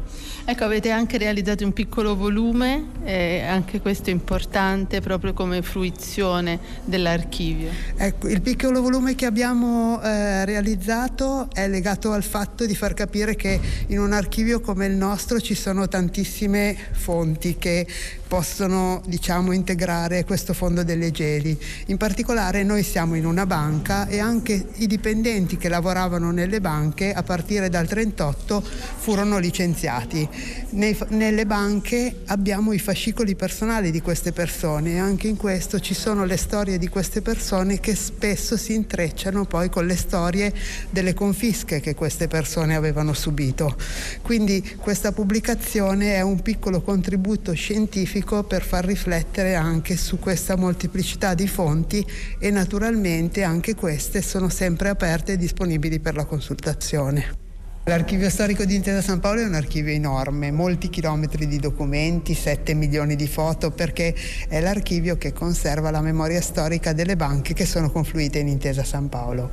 Ecco, 0.50 0.64
avete 0.64 0.90
anche 0.90 1.16
realizzato 1.16 1.64
un 1.64 1.72
piccolo 1.72 2.16
volume, 2.16 2.86
eh, 3.04 3.40
anche 3.42 3.80
questo 3.80 4.10
è 4.10 4.12
importante 4.12 5.00
proprio 5.00 5.32
come 5.32 5.62
fruizione 5.62 6.58
dell'archivio. 6.84 7.70
Ecco, 7.96 8.26
il 8.26 8.40
piccolo 8.40 8.82
volume 8.82 9.14
che 9.14 9.26
abbiamo 9.26 10.02
eh, 10.02 10.44
realizzato 10.44 11.48
è 11.52 11.68
legato 11.68 12.10
al 12.10 12.24
fatto 12.24 12.66
di 12.66 12.74
far 12.74 12.94
capire 12.94 13.36
che 13.36 13.60
in 13.86 14.00
un 14.00 14.12
archivio 14.12 14.60
come 14.60 14.86
il 14.86 14.96
nostro 14.96 15.40
ci 15.40 15.54
sono 15.54 15.86
tantissime 15.86 16.76
fonti 16.94 17.56
che 17.56 17.86
possono 18.30 19.02
diciamo, 19.06 19.50
integrare 19.50 20.24
questo 20.24 20.54
fondo 20.54 20.84
delle 20.84 21.10
geli. 21.10 21.58
In 21.86 21.96
particolare 21.96 22.62
noi 22.62 22.84
siamo 22.84 23.16
in 23.16 23.26
una 23.26 23.44
banca 23.44 24.06
e 24.06 24.20
anche 24.20 24.66
i 24.76 24.86
dipendenti 24.86 25.56
che 25.56 25.68
lavoravano 25.68 26.30
nelle 26.30 26.60
banche 26.60 27.12
a 27.12 27.24
partire 27.24 27.68
dal 27.68 27.88
38 27.88 28.62
furono 28.98 29.38
licenziati. 29.38 30.28
Nei, 30.72 30.96
nelle 31.08 31.46
banche 31.46 32.20
abbiamo 32.26 32.72
i 32.72 32.78
fascicoli 32.78 33.34
personali 33.34 33.90
di 33.90 34.00
queste 34.00 34.30
persone 34.30 34.92
e 34.92 34.98
anche 34.98 35.26
in 35.26 35.36
questo 35.36 35.80
ci 35.80 35.94
sono 35.94 36.24
le 36.24 36.36
storie 36.36 36.78
di 36.78 36.88
queste 36.88 37.22
persone 37.22 37.80
che 37.80 37.96
spesso 37.96 38.56
si 38.56 38.74
intrecciano 38.74 39.46
poi 39.46 39.68
con 39.68 39.84
le 39.84 39.96
storie 39.96 40.54
delle 40.90 41.12
confische 41.12 41.80
che 41.80 41.96
queste 41.96 42.28
persone 42.28 42.76
avevano 42.76 43.14
subito. 43.14 43.76
Quindi 44.22 44.76
questa 44.76 45.10
pubblicazione 45.10 46.14
è 46.14 46.20
un 46.20 46.40
piccolo 46.40 46.82
contributo 46.82 47.52
scientifico 47.52 48.44
per 48.44 48.62
far 48.62 48.84
riflettere 48.84 49.56
anche 49.56 49.96
su 49.96 50.20
questa 50.20 50.54
molteplicità 50.54 51.34
di 51.34 51.48
fonti 51.48 52.06
e 52.38 52.50
naturalmente 52.50 53.42
anche 53.42 53.74
queste 53.74 54.22
sono 54.22 54.48
sempre 54.48 54.88
aperte 54.88 55.32
e 55.32 55.36
disponibili 55.36 55.98
per 55.98 56.14
la 56.14 56.24
consultazione. 56.24 57.49
L'archivio 57.84 58.28
storico 58.28 58.66
di 58.66 58.74
Intesa 58.74 59.00
San 59.00 59.20
Paolo 59.20 59.40
è 59.40 59.46
un 59.46 59.54
archivio 59.54 59.94
enorme, 59.94 60.50
molti 60.50 60.90
chilometri 60.90 61.46
di 61.46 61.58
documenti, 61.58 62.34
7 62.34 62.74
milioni 62.74 63.16
di 63.16 63.26
foto, 63.26 63.70
perché 63.70 64.14
è 64.48 64.60
l'archivio 64.60 65.16
che 65.16 65.32
conserva 65.32 65.90
la 65.90 66.02
memoria 66.02 66.42
storica 66.42 66.92
delle 66.92 67.16
banche 67.16 67.54
che 67.54 67.64
sono 67.64 67.90
confluite 67.90 68.38
in 68.38 68.48
Intesa 68.48 68.84
San 68.84 69.08
Paolo. 69.08 69.50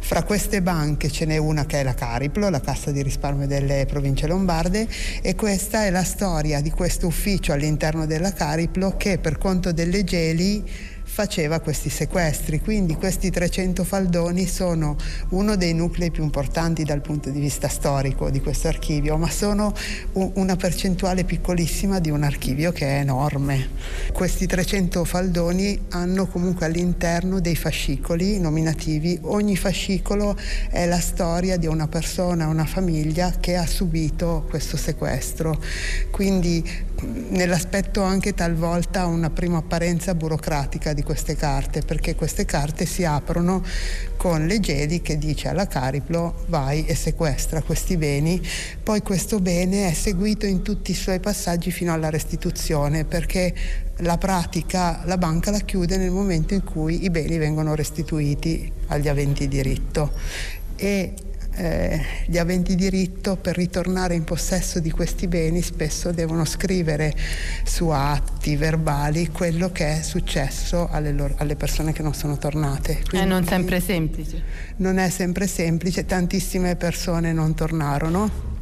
Fra 0.00 0.22
queste 0.22 0.62
banche 0.62 1.10
ce 1.10 1.26
n'è 1.26 1.36
una 1.36 1.66
che 1.66 1.80
è 1.80 1.82
la 1.82 1.92
Cariplo, 1.92 2.48
la 2.48 2.62
Cassa 2.62 2.90
di 2.90 3.02
risparmio 3.02 3.46
delle 3.46 3.84
province 3.86 4.26
lombarde, 4.26 4.88
e 5.20 5.34
questa 5.34 5.84
è 5.84 5.90
la 5.90 6.04
storia 6.04 6.62
di 6.62 6.70
questo 6.70 7.06
ufficio 7.06 7.52
all'interno 7.52 8.06
della 8.06 8.32
Cariplo 8.32 8.96
che 8.96 9.18
per 9.18 9.36
conto 9.36 9.72
delle 9.72 10.02
Geli 10.02 10.94
faceva 11.08 11.60
questi 11.60 11.88
sequestri, 11.88 12.60
quindi 12.60 12.94
questi 12.96 13.30
300 13.30 13.84
faldoni 13.84 14.46
sono 14.46 14.96
uno 15.30 15.56
dei 15.56 15.72
nuclei 15.72 16.10
più 16.10 16.22
importanti 16.22 16.82
dal 16.82 17.00
punto 17.00 17.30
di 17.30 17.40
vista 17.40 17.68
storico 17.68 18.28
di 18.28 18.40
questo 18.40 18.68
archivio, 18.68 19.16
ma 19.16 19.30
sono 19.30 19.72
una 20.12 20.56
percentuale 20.56 21.24
piccolissima 21.24 22.00
di 22.00 22.10
un 22.10 22.22
archivio 22.22 22.72
che 22.72 22.86
è 22.86 22.98
enorme. 22.98 23.68
Questi 24.12 24.46
300 24.46 25.04
faldoni 25.04 25.86
hanno 25.90 26.26
comunque 26.26 26.66
all'interno 26.66 27.40
dei 27.40 27.56
fascicoli 27.56 28.38
nominativi, 28.38 29.18
ogni 29.22 29.56
fascicolo 29.56 30.36
è 30.70 30.86
la 30.86 31.00
storia 31.00 31.56
di 31.56 31.66
una 31.66 31.86
persona, 31.88 32.48
una 32.48 32.66
famiglia 32.66 33.32
che 33.40 33.56
ha 33.56 33.66
subito 33.66 34.44
questo 34.50 34.76
sequestro, 34.76 35.62
quindi 36.10 36.62
nell'aspetto 37.02 38.02
anche 38.02 38.32
talvolta 38.32 39.06
una 39.06 39.30
prima 39.30 39.58
apparenza 39.58 40.14
burocratica 40.14 40.92
di 40.92 41.02
queste 41.02 41.36
carte, 41.36 41.82
perché 41.82 42.14
queste 42.14 42.44
carte 42.44 42.86
si 42.86 43.04
aprono 43.04 43.62
con 44.16 44.46
le 44.46 44.60
Gedi 44.60 45.02
che 45.02 45.18
dice 45.18 45.48
alla 45.48 45.66
Cariplo 45.66 46.44
vai 46.48 46.86
e 46.86 46.94
sequestra 46.94 47.62
questi 47.62 47.96
beni, 47.96 48.40
poi 48.82 49.02
questo 49.02 49.40
bene 49.40 49.88
è 49.88 49.92
seguito 49.92 50.46
in 50.46 50.62
tutti 50.62 50.92
i 50.92 50.94
suoi 50.94 51.20
passaggi 51.20 51.70
fino 51.70 51.92
alla 51.92 52.10
restituzione, 52.10 53.04
perché 53.04 53.54
la 54.00 54.18
pratica 54.18 55.02
la 55.04 55.18
banca 55.18 55.50
la 55.50 55.60
chiude 55.60 55.96
nel 55.96 56.10
momento 56.10 56.54
in 56.54 56.64
cui 56.64 57.04
i 57.04 57.10
beni 57.10 57.38
vengono 57.38 57.74
restituiti 57.74 58.70
agli 58.88 59.08
aventi 59.08 59.48
diritto. 59.48 60.12
E 60.76 61.14
eh, 61.56 62.00
gli 62.26 62.38
aventi 62.38 62.74
diritto 62.74 63.36
per 63.36 63.56
ritornare 63.56 64.14
in 64.14 64.24
possesso 64.24 64.80
di 64.80 64.90
questi 64.90 65.26
beni 65.26 65.62
spesso 65.62 66.12
devono 66.12 66.44
scrivere 66.44 67.14
su 67.64 67.88
atti 67.88 68.56
verbali 68.56 69.30
quello 69.30 69.70
che 69.72 69.98
è 69.98 70.02
successo 70.02 70.88
alle, 70.90 71.12
loro, 71.12 71.34
alle 71.38 71.56
persone 71.56 71.92
che 71.92 72.02
non 72.02 72.14
sono 72.14 72.38
tornate. 72.38 73.02
Quindi, 73.08 73.26
è 73.26 73.28
non 73.28 73.44
sempre 73.44 73.80
semplice. 73.80 74.42
Non 74.76 74.98
è 74.98 75.08
sempre 75.10 75.46
semplice, 75.46 76.04
tantissime 76.04 76.76
persone 76.76 77.32
non 77.32 77.54
tornarono 77.54 78.54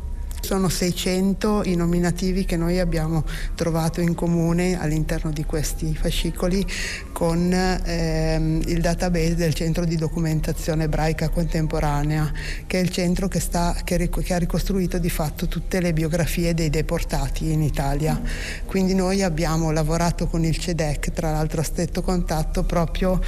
sono 0.45 0.69
600 0.69 1.63
i 1.65 1.75
nominativi 1.75 2.45
che 2.45 2.59
noi 2.59 2.79
abbiamo 2.79 3.25
trovato 3.55 4.03
in 4.03 4.15
comune 4.15 4.79
all'interno 4.79 5.31
di 5.31 5.43
questi 5.45 5.97
fascicoli 5.97 6.67
con 7.13 7.51
ehm, 7.51 8.61
il 8.67 8.83
database 8.83 9.37
del 9.37 9.55
Centro 9.55 9.87
di 9.87 9.97
Documentazione 9.97 10.85
Ebraica 10.85 11.31
Contemporanea, 11.31 12.31
che 12.67 12.79
è 12.79 12.83
il 12.83 12.91
centro 12.91 13.27
che, 13.27 13.41
sta, 13.41 13.75
che, 13.85 14.11
che 14.11 14.35
ha 14.35 14.39
ricostruito 14.39 14.99
di 14.99 15.09
fatto 15.09 15.49
tutte 15.49 15.81
le 15.81 15.95
biografie 15.95 16.53
dei 16.53 16.69
deportati 16.69 17.51
in 17.51 17.63
Italia. 17.63 18.21
Quindi 18.67 18.95
noi 18.95 19.23
abbiamo 19.23 19.71
lavorato 19.71 20.27
con 20.27 20.45
il 20.45 20.59
CEDEC, 20.59 21.13
tra 21.13 21.31
l'altro 21.31 21.63
a 21.63 21.65
stretto 21.65 22.03
contatto, 22.03 22.65
proprio 22.65 23.19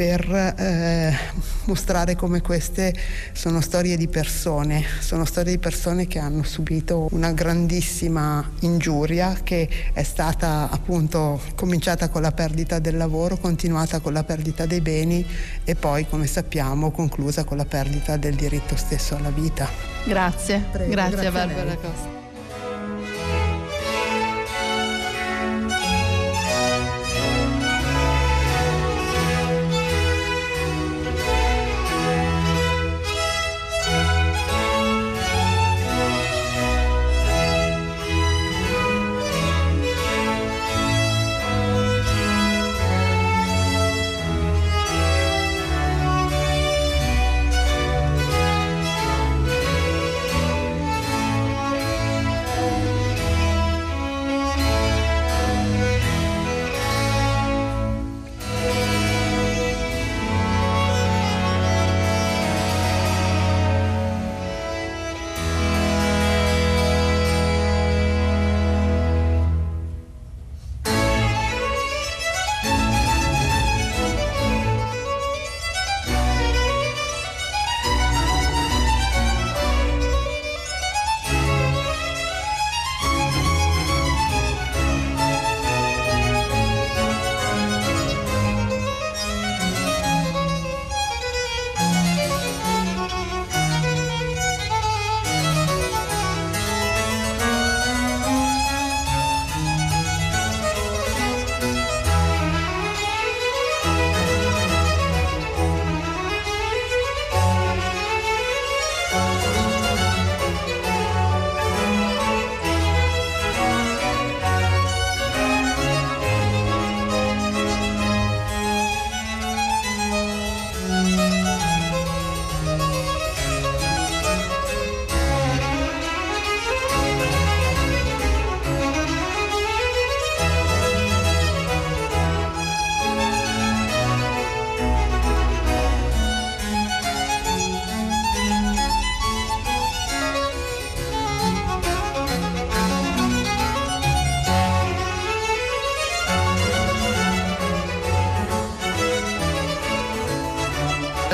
per 0.00 0.54
eh, 0.56 1.14
mostrare 1.66 2.16
come 2.16 2.40
queste 2.40 2.94
sono 3.32 3.60
storie 3.60 3.98
di 3.98 4.08
persone, 4.08 4.82
sono 4.98 5.26
storie 5.26 5.52
di 5.52 5.58
persone 5.58 6.06
che 6.06 6.18
hanno 6.18 6.42
subito 6.42 7.08
una 7.10 7.32
grandissima 7.32 8.50
ingiuria 8.60 9.36
che 9.44 9.68
è 9.92 10.02
stata 10.02 10.70
appunto 10.70 11.38
cominciata 11.54 12.08
con 12.08 12.22
la 12.22 12.32
perdita 12.32 12.78
del 12.78 12.96
lavoro, 12.96 13.36
continuata 13.36 14.00
con 14.00 14.14
la 14.14 14.24
perdita 14.24 14.64
dei 14.64 14.80
beni 14.80 15.22
e 15.64 15.74
poi 15.74 16.08
come 16.08 16.26
sappiamo 16.26 16.92
conclusa 16.92 17.44
con 17.44 17.58
la 17.58 17.66
perdita 17.66 18.16
del 18.16 18.36
diritto 18.36 18.76
stesso 18.76 19.16
alla 19.16 19.28
vita. 19.28 19.68
Grazie, 20.06 20.64
Prego, 20.72 20.92
grazie, 20.92 21.10
grazie 21.10 21.28
a 21.28 21.30
Barbara 21.30 21.74
Costa. 21.74 22.29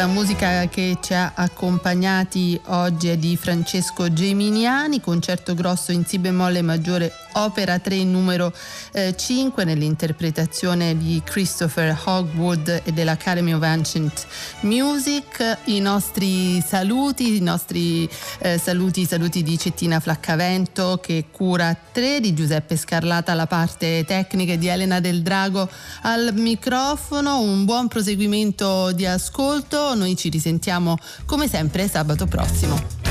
La 0.06 0.12
musica 0.12 0.68
che 0.68 0.98
ci 1.00 1.14
ha 1.14 1.32
accompagnati 1.34 2.58
oggi 2.66 3.08
è 3.08 3.16
di 3.16 3.36
Francesco 3.36 4.12
Geminiani, 4.12 5.00
concerto 5.00 5.52
grosso 5.52 5.90
in 5.90 6.06
Si 6.06 6.20
bemolle 6.20 6.62
maggiore, 6.62 7.12
opera 7.36 7.78
3 7.78 8.04
numero 8.04 8.52
eh, 8.92 9.14
5 9.16 9.64
nell'interpretazione 9.64 10.96
di 10.96 11.20
Christopher 11.24 11.96
Hogwood 12.04 12.82
e 12.84 12.92
dell'Academy 12.92 13.52
of 13.52 13.62
Ancient 13.62 14.26
Music. 14.60 15.58
I 15.64 15.80
nostri 15.80 16.60
saluti, 16.60 17.36
i 17.36 17.40
nostri 17.40 18.08
eh, 18.38 18.58
saluti, 18.58 19.04
saluti 19.04 19.42
di 19.42 19.58
Cettina 19.58 20.00
Flaccavento 20.00 20.98
che 21.02 21.26
cura 21.30 21.76
3, 21.92 22.20
di 22.20 22.34
Giuseppe 22.34 22.76
Scarlata 22.76 23.34
la 23.34 23.46
parte 23.46 24.04
tecnica 24.06 24.52
e 24.52 24.58
di 24.58 24.68
Elena 24.68 25.00
Del 25.00 25.22
Drago 25.22 25.68
al 26.02 26.32
microfono. 26.34 27.40
Un 27.40 27.64
buon 27.64 27.88
proseguimento 27.88 28.92
di 28.92 29.06
ascolto 29.06 29.94
noi 29.94 30.16
ci 30.16 30.28
risentiamo 30.28 30.96
come 31.24 31.48
sempre 31.48 31.88
sabato 31.88 32.26
prossimo. 32.26 33.05